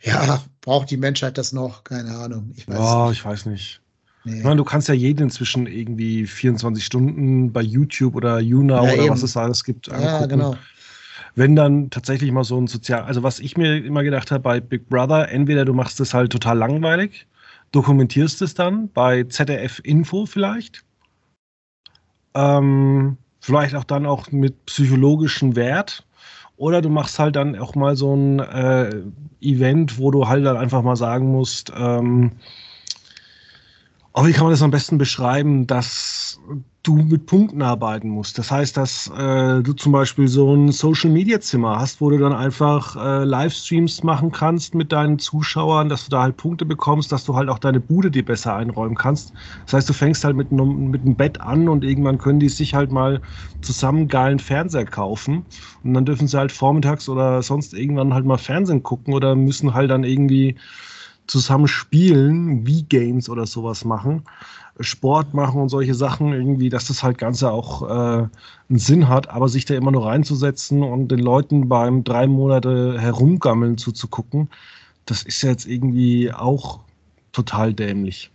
[0.00, 1.84] Ja, braucht die Menschheit das noch?
[1.84, 2.52] Keine Ahnung.
[2.56, 3.18] Ich weiß oh, nicht.
[3.18, 3.80] ich weiß nicht.
[4.24, 4.38] Nee.
[4.38, 8.92] Ich meine, du kannst ja jeden inzwischen irgendwie 24 Stunden bei YouTube oder YouNow ja,
[8.92, 9.10] oder eben.
[9.10, 10.06] was es alles gibt angucken.
[10.06, 10.56] Ja, genau.
[11.34, 14.60] Wenn dann tatsächlich mal so ein Sozial, also was ich mir immer gedacht habe bei
[14.60, 17.26] Big Brother, entweder du machst es halt total langweilig,
[17.72, 20.84] dokumentierst es dann bei ZDF Info vielleicht,
[22.34, 26.06] ähm, vielleicht auch dann auch mit psychologischem Wert.
[26.56, 29.02] Oder du machst halt dann auch mal so ein äh,
[29.40, 32.32] Event, wo du halt dann einfach mal sagen musst, ähm,
[34.14, 36.38] oh, wie kann man das am besten beschreiben, dass
[36.82, 38.38] du mit Punkten arbeiten musst.
[38.38, 42.96] Das heißt, dass äh, du zum Beispiel so ein Social-Media-Zimmer hast, wo du dann einfach
[42.96, 47.36] äh, Livestreams machen kannst mit deinen Zuschauern, dass du da halt Punkte bekommst, dass du
[47.36, 49.32] halt auch deine Bude dir besser einräumen kannst.
[49.64, 52.74] Das heißt, du fängst halt mit, mit einem Bett an und irgendwann können die sich
[52.74, 53.20] halt mal
[53.60, 55.46] zusammen geilen Fernseher kaufen
[55.84, 59.72] und dann dürfen sie halt vormittags oder sonst irgendwann halt mal Fernsehen gucken oder müssen
[59.72, 60.56] halt dann irgendwie
[61.32, 64.22] zusammen spielen, wie Games oder sowas machen.
[64.80, 68.28] Sport machen und solche Sachen irgendwie, dass das halt Ganze auch äh,
[68.68, 73.00] einen Sinn hat, aber sich da immer nur reinzusetzen und den Leuten beim drei Monate
[73.00, 74.50] herumgammeln zuzugucken,
[75.06, 76.80] das ist jetzt irgendwie auch
[77.32, 78.30] total dämlich.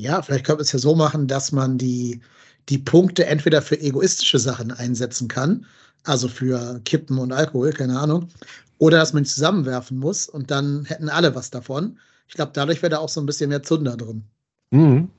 [0.00, 2.20] Ja, vielleicht könnte man es ja so machen, dass man die,
[2.70, 5.66] die Punkte entweder für egoistische Sachen einsetzen kann,
[6.04, 8.28] also für Kippen und Alkohol, keine Ahnung,
[8.78, 11.98] oder dass man zusammenwerfen muss und dann hätten alle was davon.
[12.28, 14.22] Ich glaube, dadurch wäre da auch so ein bisschen mehr Zunder drin.
[14.70, 15.10] Mhm.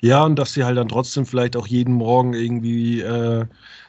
[0.00, 3.46] Ja, und dass sie halt dann trotzdem vielleicht auch jeden Morgen irgendwie äh,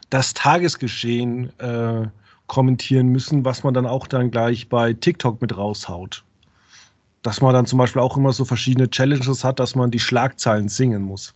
[0.09, 2.07] das Tagesgeschehen äh,
[2.47, 6.23] kommentieren müssen, was man dann auch dann gleich bei TikTok mit raushaut.
[7.21, 10.69] Dass man dann zum Beispiel auch immer so verschiedene Challenges hat, dass man die Schlagzeilen
[10.69, 11.33] singen muss.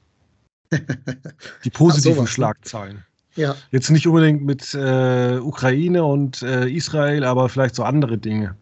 [0.71, 2.33] die positiven sowas, ne?
[2.33, 3.05] Schlagzeilen.
[3.35, 3.55] Ja.
[3.71, 8.55] Jetzt nicht unbedingt mit äh, Ukraine und äh, Israel, aber vielleicht so andere Dinge.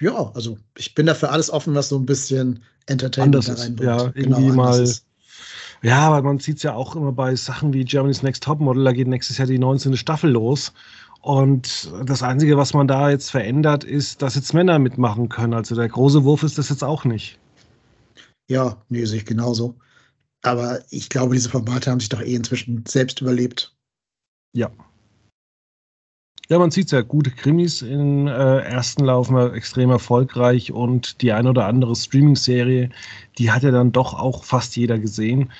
[0.00, 3.80] Ja, also ich bin dafür alles offen, was so ein bisschen Entertainment da reinbringt.
[3.80, 4.94] Ja, genau, irgendwie genau, mal.
[5.82, 8.92] Ja, aber man sieht es ja auch immer bei Sachen wie Germany's Next Topmodel, da
[8.92, 9.96] geht nächstes Jahr die 19.
[9.96, 10.72] Staffel los.
[11.22, 15.54] Und das Einzige, was man da jetzt verändert, ist, dass jetzt Männer mitmachen können.
[15.54, 17.38] Also der große Wurf ist das jetzt auch nicht.
[18.48, 19.76] Ja, nee, sehe ich genauso.
[20.42, 23.72] Aber ich glaube, diese Formate haben sich doch eh inzwischen selbst überlebt.
[24.52, 24.70] Ja.
[26.48, 31.32] Ja, man sieht es ja, gute Krimis im äh, ersten laufen extrem erfolgreich und die
[31.32, 32.90] eine oder andere Streaming-Serie,
[33.38, 35.50] die hat ja dann doch auch fast jeder gesehen.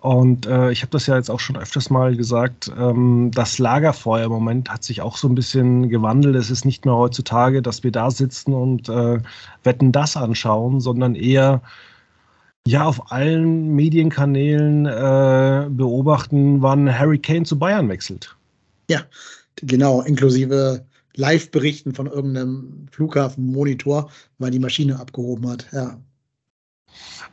[0.00, 4.26] Und äh, ich habe das ja jetzt auch schon öfters mal gesagt, ähm, das Lagerfeuer
[4.26, 6.36] im Moment hat sich auch so ein bisschen gewandelt.
[6.36, 9.18] Es ist nicht mehr heutzutage, dass wir da sitzen und äh,
[9.64, 11.62] Wetten das anschauen, sondern eher
[12.64, 18.36] ja auf allen Medienkanälen äh, beobachten, wann Harry Kane zu Bayern wechselt.
[18.88, 19.00] Ja,
[19.62, 25.98] Genau, inklusive Live-Berichten von irgendeinem Flughafenmonitor, weil die Maschine abgehoben hat, ja.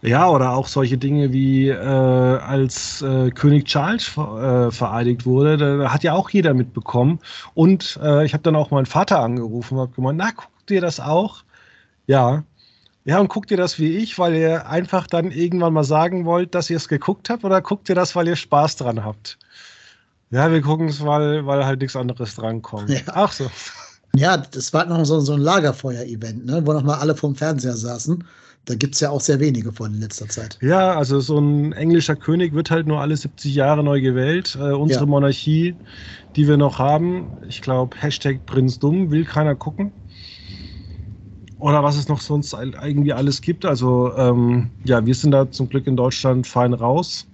[0.01, 5.78] Ja, oder auch solche Dinge wie äh, als äh, König Charles äh, vereidigt wurde, da,
[5.78, 7.19] da, hat ja auch jeder mitbekommen.
[7.53, 10.82] Und äh, ich habe dann auch meinen Vater angerufen und habe gemeint, na, guckt ihr
[10.82, 11.43] das auch?
[12.07, 12.43] Ja.
[13.05, 16.55] Ja, und guckt ihr das wie ich, weil ihr einfach dann irgendwann mal sagen wollt,
[16.55, 19.38] dass ihr es geguckt habt, oder guckt ihr das, weil ihr Spaß dran habt?
[20.36, 22.89] Ja, wir gucken es, weil, weil halt nichts anderes drankommt.
[22.89, 22.99] Ja.
[23.07, 23.49] Ach so.
[24.17, 26.61] Ja, das war noch so, so ein Lagerfeuer-Event, ne?
[26.65, 28.21] wo nochmal alle vorm Fernseher saßen.
[28.65, 30.57] Da gibt es ja auch sehr wenige von in letzter Zeit.
[30.61, 34.57] Ja, also so ein englischer König wird halt nur alle 70 Jahre neu gewählt.
[34.59, 35.09] Äh, unsere ja.
[35.09, 35.77] Monarchie,
[36.36, 39.93] die wir noch haben, ich glaube, Hashtag Prinz Dumm, will keiner gucken.
[41.59, 43.63] Oder was es noch sonst irgendwie alles gibt.
[43.63, 47.25] Also ähm, ja, wir sind da zum Glück in Deutschland fein raus.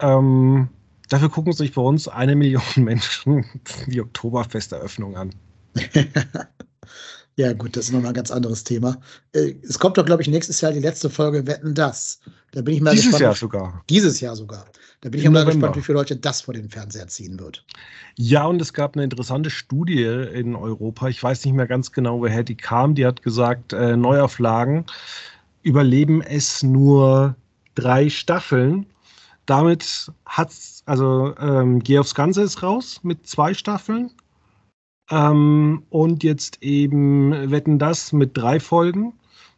[0.00, 0.70] Ähm,
[1.12, 3.44] dafür gucken sich bei uns eine Million Menschen
[3.86, 5.34] die Oktoberfesteröffnung an.
[7.36, 8.98] ja, gut, das ist nochmal ein ganz anderes Thema.
[9.32, 12.20] Äh, es kommt doch, glaube ich, nächstes Jahr die letzte Folge Wetten das.
[12.52, 13.20] Da bin ich mal dieses gespannt.
[13.20, 13.84] Dieses Jahr sogar.
[13.88, 14.66] Dieses Jahr sogar.
[15.00, 17.64] Da bin ich mal gespannt, wie viele Leute das vor den Fernseher ziehen wird.
[18.16, 21.08] Ja, und es gab eine interessante Studie in Europa.
[21.08, 22.94] Ich weiß nicht mehr ganz genau, woher die kam.
[22.94, 24.84] Die hat gesagt, äh, Neuauflagen
[25.62, 27.34] überleben es nur
[27.74, 28.86] drei Staffeln.
[29.46, 30.52] Damit hat
[30.86, 34.12] also ähm, Geh aufs Ganze ist raus mit zwei Staffeln
[35.10, 39.14] ähm, und jetzt eben Wetten das mit drei Folgen.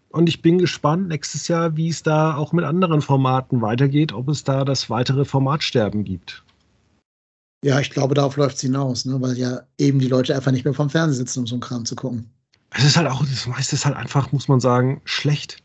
[0.08, 4.28] Und ich bin gespannt nächstes Jahr, wie es da auch mit anderen Formaten weitergeht, ob
[4.28, 6.44] es da das weitere Formatsterben gibt.
[7.64, 9.20] Ja, ich glaube, darauf läuft es hinaus, ne?
[9.20, 11.84] weil ja eben die Leute einfach nicht mehr vom Fernsehen sitzen, um so einen Kram
[11.84, 12.30] zu gucken.
[12.70, 15.62] Es ist halt auch, das meiste ist halt einfach, muss man sagen, schlecht.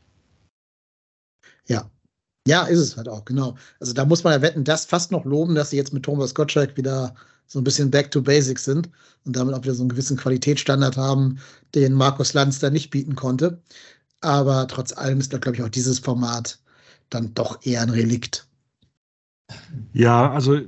[1.68, 1.90] Ja.
[2.50, 3.56] Ja, ist es halt auch, genau.
[3.80, 6.34] Also da muss man ja wetten, das fast noch loben, dass sie jetzt mit Thomas
[6.34, 7.14] Gottschalk wieder
[7.46, 8.90] so ein bisschen back to basics sind
[9.24, 11.38] und damit auch wieder so einen gewissen Qualitätsstandard haben,
[11.76, 13.62] den Markus Lanz da nicht bieten konnte.
[14.22, 16.58] Aber trotz allem ist da, glaube ich, auch dieses Format
[17.12, 18.48] dann doch eher ein Relikt.
[19.94, 20.60] Ja, also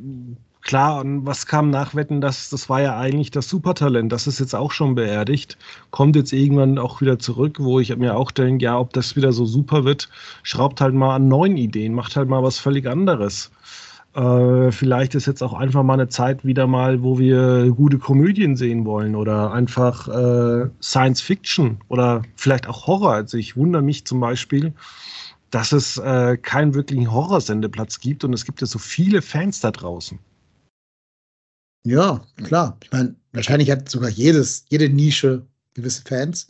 [0.62, 4.12] klar, und was kam nach Wetten, das, das war ja eigentlich das Supertalent.
[4.12, 5.58] Das ist jetzt auch schon beerdigt.
[5.92, 9.32] Kommt jetzt irgendwann auch wieder zurück, wo ich mir auch denke, ja, ob das wieder
[9.32, 10.10] so super wird,
[10.44, 13.52] schraubt halt mal an neuen Ideen, macht halt mal was völlig anderes.
[14.14, 18.58] Äh, vielleicht ist jetzt auch einfach mal eine Zeit wieder mal, wo wir gute Komödien
[18.58, 23.14] sehen wollen oder einfach äh, Science Fiction oder vielleicht auch Horror.
[23.14, 24.74] Also ich wundere mich zum Beispiel,
[25.50, 29.72] dass es äh, keinen wirklichen Horrorsendeplatz gibt und es gibt ja so viele Fans da
[29.72, 30.20] draußen.
[31.84, 32.78] Ja, klar.
[32.84, 36.48] Ich meine, wahrscheinlich hat sogar jedes, jede Nische gewisse Fans.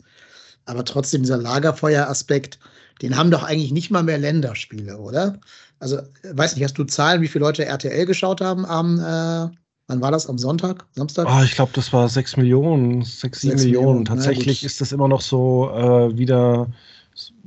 [0.64, 2.58] Aber trotzdem dieser Lagerfeuer-Aspekt,
[3.00, 5.40] den haben doch eigentlich nicht mal mehr Länderspiele, oder?
[5.80, 9.56] Also, weiß nicht, hast du Zahlen, wie viele Leute RTL geschaut haben am, äh,
[9.88, 10.28] wann war das?
[10.28, 10.86] Am Sonntag?
[10.92, 11.26] Samstag?
[11.28, 13.72] Oh, ich glaube, das war 6 Millionen, 6, 7 Millionen.
[13.72, 14.04] Millionen.
[14.04, 16.68] Tatsächlich ist das immer noch so äh, wieder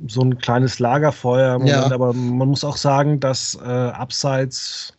[0.06, 1.54] so ein kleines Lagerfeuer.
[1.58, 1.90] Moment, ja.
[1.90, 4.95] Aber man muss auch sagen, dass äh, abseits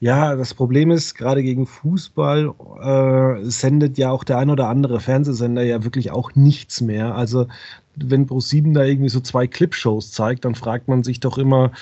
[0.00, 4.98] ja, das Problem ist, gerade gegen Fußball äh, sendet ja auch der ein oder andere
[4.98, 7.14] Fernsehsender ja wirklich auch nichts mehr.
[7.14, 7.46] Also
[7.96, 11.72] wenn Pro7 da irgendwie so zwei Clipshows zeigt, dann fragt man sich doch immer,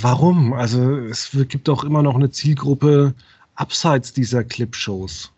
[0.00, 0.52] warum?
[0.52, 3.14] Also es gibt doch immer noch eine Zielgruppe
[3.54, 5.32] abseits dieser Clipshows.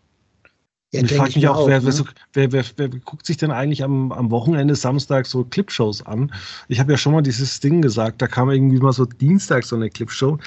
[0.93, 1.91] Ja, ich frage mich auch, auch wer, ne?
[2.33, 6.31] wer, wer, wer, guckt sich denn eigentlich am, am Wochenende Samstag so Clipshows an?
[6.67, 9.75] Ich habe ja schon mal dieses Ding gesagt, da kam irgendwie mal so Dienstag so
[9.75, 10.37] eine Clipshow.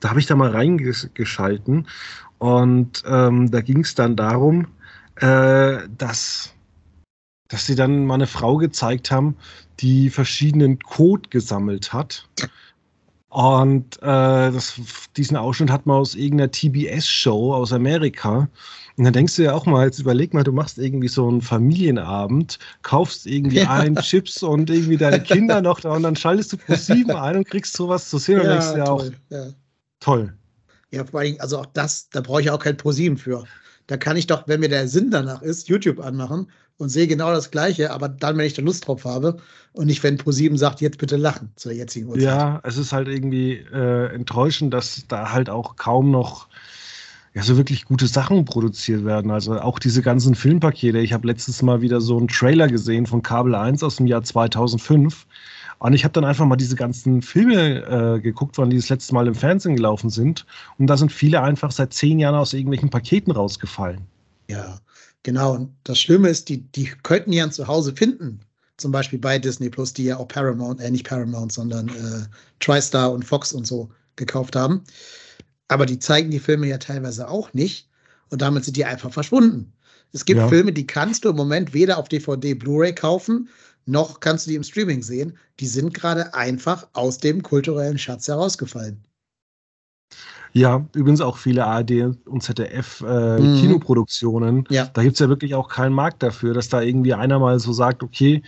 [0.00, 1.86] Da habe ich da mal reingeschalten
[2.36, 4.66] und ähm, da ging es dann darum,
[5.16, 6.52] äh, dass,
[7.48, 9.36] dass sie dann mal eine Frau gezeigt haben,
[9.80, 12.28] die verschiedenen Code gesammelt hat.
[13.30, 14.78] Und äh, das,
[15.16, 18.48] diesen Ausschnitt hat man aus irgendeiner TBS-Show aus Amerika.
[18.96, 21.40] Und dann denkst du ja auch mal, jetzt überleg mal, du machst irgendwie so einen
[21.40, 23.70] Familienabend, kaufst irgendwie ja.
[23.70, 27.38] ein Chips und irgendwie deine Kinder noch da und dann schaltest du pro sieben ein
[27.38, 29.48] und kriegst sowas zu sehen und denkst ja auch, ja.
[29.98, 30.32] toll.
[30.92, 33.44] Ja, vor allem, also auch das, da brauche ich auch kein ProSieben für.
[33.88, 36.46] Da kann ich doch, wenn mir der Sinn danach ist, YouTube anmachen
[36.78, 39.38] und sehe genau das Gleiche, aber dann, wenn ich da Lust drauf habe
[39.72, 42.22] und nicht, wenn ProSieben sagt, jetzt bitte lachen zur jetzigen Uhrzeit.
[42.22, 46.48] Ja, es ist halt irgendwie äh, enttäuschend, dass da halt auch kaum noch
[47.34, 49.30] ja, so wirklich gute Sachen produziert werden.
[49.32, 50.98] Also auch diese ganzen Filmpakete.
[50.98, 54.22] Ich habe letztes Mal wieder so einen Trailer gesehen von Kabel 1 aus dem Jahr
[54.22, 55.26] 2005.
[55.80, 59.14] Und ich habe dann einfach mal diese ganzen Filme äh, geguckt, wann die das letzte
[59.14, 60.46] Mal im Fernsehen gelaufen sind.
[60.78, 64.02] Und da sind viele einfach seit zehn Jahren aus irgendwelchen Paketen rausgefallen.
[64.48, 64.78] Ja,
[65.24, 65.54] genau.
[65.54, 68.40] Und das Schlimme ist, die, die könnten ja zu Hause finden.
[68.76, 72.26] Zum Beispiel bei Disney Plus, die ja auch Paramount, äh, nicht Paramount, sondern äh,
[72.60, 74.84] TriStar und Fox und so gekauft haben.
[75.68, 77.88] Aber die zeigen die Filme ja teilweise auch nicht.
[78.30, 79.72] Und damit sind die einfach verschwunden.
[80.12, 80.48] Es gibt ja.
[80.48, 83.48] Filme, die kannst du im Moment weder auf DVD, Blu-ray kaufen,
[83.86, 85.36] noch kannst du die im Streaming sehen.
[85.60, 89.04] Die sind gerade einfach aus dem kulturellen Schatz herausgefallen.
[90.52, 93.60] Ja, übrigens auch viele ARD und ZDF äh, mhm.
[93.60, 94.64] Kinoproduktionen.
[94.70, 94.88] Ja.
[94.94, 97.72] Da gibt es ja wirklich auch keinen Markt dafür, dass da irgendwie einer mal so
[97.72, 98.42] sagt, okay,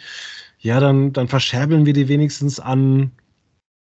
[0.60, 3.10] ja, dann, dann verscherbeln wir die wenigstens an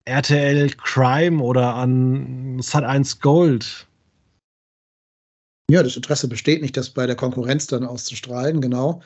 [0.07, 3.87] RTL Crime oder an Sat1 Gold.
[5.69, 9.01] Ja, das Interesse besteht nicht, das bei der Konkurrenz dann auszustrahlen, genau.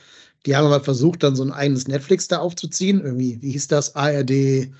[0.46, 3.02] Die haben aber versucht, dann so ein eigenes Netflix da aufzuziehen.
[3.02, 3.96] Irgendwie, wie hieß das?
[3.96, 4.72] ARD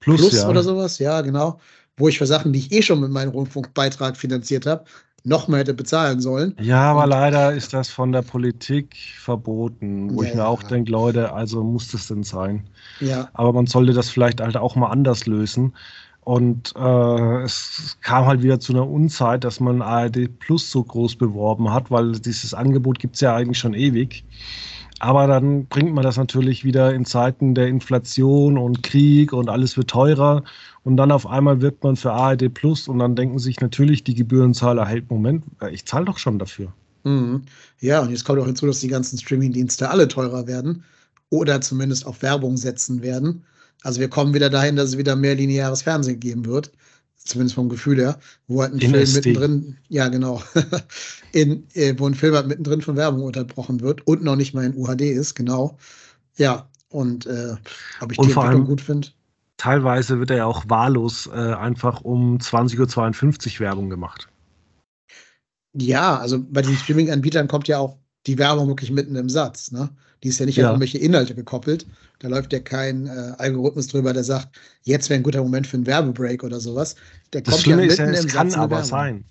[0.00, 0.48] Plus, Plus ja.
[0.48, 0.98] oder sowas?
[0.98, 1.60] Ja, genau
[2.00, 4.84] wo ich für Sachen, die ich eh schon mit meinem Rundfunkbeitrag finanziert habe,
[5.24, 6.54] noch mehr hätte bezahlen sollen.
[6.60, 10.62] Ja, aber Und, leider ist das von der Politik verboten, wo ja, ich mir auch
[10.62, 12.68] denke, Leute, also muss das denn sein?
[13.00, 13.28] Ja.
[13.34, 15.74] Aber man sollte das vielleicht halt auch mal anders lösen.
[16.22, 21.16] Und äh, es kam halt wieder zu einer Unzeit, dass man ARD Plus so groß
[21.16, 24.24] beworben hat, weil dieses Angebot gibt es ja eigentlich schon ewig.
[25.00, 29.76] Aber dann bringt man das natürlich wieder in Zeiten der Inflation und Krieg und alles
[29.76, 30.44] wird teurer.
[30.84, 34.14] Und dann auf einmal wirkt man für ARD Plus und dann denken sich natürlich die
[34.14, 36.72] Gebührenzahler, hey, Moment, ich zahle doch schon dafür.
[37.04, 37.42] Mhm.
[37.80, 40.84] Ja, und jetzt kommt auch hinzu, dass die ganzen Streaming-Dienste alle teurer werden
[41.30, 43.42] oder zumindest auf Werbung setzen werden.
[43.82, 46.70] Also wir kommen wieder dahin, dass es wieder mehr lineares Fernsehen geben wird
[47.24, 48.18] zumindest vom Gefühl her,
[48.48, 49.30] wo halt ein In Film SD.
[49.30, 50.42] mittendrin, ja genau,
[51.32, 54.64] in, äh, wo ein Film halt mittendrin von Werbung unterbrochen wird und noch nicht mal
[54.64, 55.78] in UHD ist, genau.
[56.36, 57.56] Ja, und äh,
[58.00, 59.08] ob ich und die Entwicklung gut finde.
[59.56, 64.28] Teilweise wird er ja auch wahllos äh, einfach um 20.52 Uhr Werbung gemacht.
[65.74, 69.70] Ja, also bei den Streaming-Anbietern kommt ja auch die Werbung wirklich mitten im Satz.
[69.70, 69.90] Ne?
[70.22, 70.64] Die ist ja nicht ja.
[70.64, 71.86] an irgendwelche Inhalte gekoppelt.
[72.18, 74.48] Da läuft ja kein äh, Algorithmus drüber, der sagt,
[74.82, 76.96] jetzt wäre ein guter Moment für einen Werbebreak oder sowas.
[77.32, 79.24] Der das kommt Schlimme ja mitten ist ja, es kann aber sein.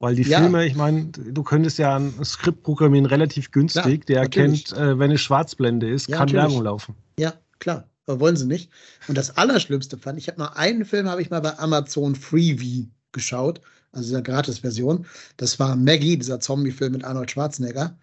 [0.00, 0.38] Weil die ja.
[0.38, 5.10] Filme, ich meine, du könntest ja ein Skript programmieren relativ günstig, der erkennt, äh, wenn
[5.10, 6.44] es Schwarzblende ist, ja, kann natürlich.
[6.44, 6.94] Werbung laufen.
[7.18, 7.88] Ja, klar.
[8.06, 8.70] Aber wollen sie nicht.
[9.08, 12.86] Und das Allerschlimmste fand, ich habe mal einen Film, habe ich mal bei Amazon Freeview
[13.12, 13.60] geschaut,
[13.92, 15.04] also dieser Gratis-Version.
[15.36, 17.98] Das war Maggie, dieser Zombie-Film mit Arnold Schwarzenegger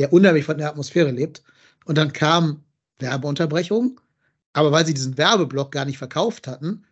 [0.00, 1.42] der unheimlich von der Atmosphäre lebt.
[1.84, 2.64] Und dann kam
[2.98, 4.00] Werbeunterbrechung,
[4.54, 6.84] aber weil sie diesen Werbeblock gar nicht verkauft hatten,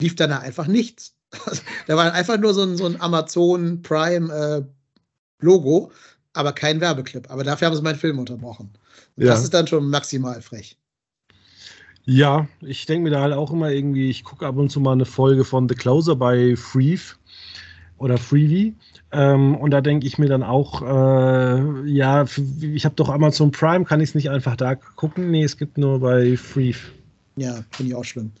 [0.00, 1.14] lief dann da einfach nichts.
[1.86, 4.62] da war einfach nur so ein, so ein Amazon Prime äh,
[5.38, 5.92] Logo,
[6.32, 7.30] aber kein Werbeclip.
[7.30, 8.72] Aber dafür haben sie meinen Film unterbrochen.
[9.16, 9.26] Ja.
[9.26, 10.76] Das ist dann schon maximal frech.
[12.04, 14.92] Ja, ich denke mir da halt auch immer irgendwie, ich gucke ab und zu mal
[14.92, 17.14] eine Folge von The Closer bei Freeve
[17.98, 18.74] oder Freebie.
[19.16, 22.26] Ähm, und da denke ich mir dann auch, äh, ja,
[22.60, 25.30] ich habe doch Amazon Prime, kann ich es nicht einfach da gucken?
[25.30, 26.74] Nee, es gibt nur bei Free.
[27.36, 28.32] Ja, finde ich auch schlimm.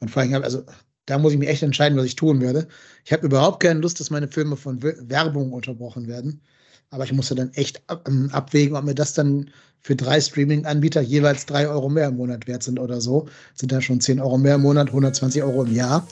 [0.00, 0.64] Und vor allem, also
[1.06, 2.68] da muss ich mich echt entscheiden, was ich tun werde.
[3.06, 6.42] Ich habe überhaupt keine Lust, dass meine Filme von Werbung unterbrochen werden.
[6.90, 9.48] Aber ich muss ja dann echt ähm, abwägen, ob mir das dann
[9.80, 13.26] für drei Streaming-Anbieter jeweils drei Euro mehr im Monat wert sind oder so.
[13.54, 16.06] Sind da schon 10 Euro mehr im Monat, 120 Euro im Jahr.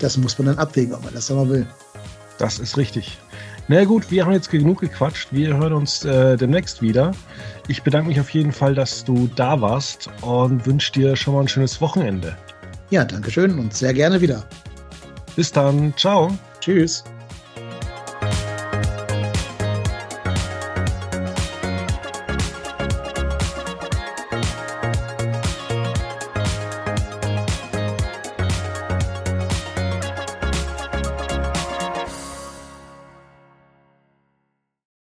[0.00, 1.66] Das muss man dann abwägen, ob man das aber will.
[2.38, 3.18] Das ist richtig.
[3.68, 5.28] Na gut, wir haben jetzt genug gequatscht.
[5.30, 7.12] Wir hören uns äh, demnächst wieder.
[7.68, 11.40] Ich bedanke mich auf jeden Fall, dass du da warst und wünsche dir schon mal
[11.40, 12.36] ein schönes Wochenende.
[12.90, 14.44] Ja, danke schön und sehr gerne wieder.
[15.36, 15.94] Bis dann.
[15.96, 16.36] Ciao.
[16.60, 17.04] Tschüss.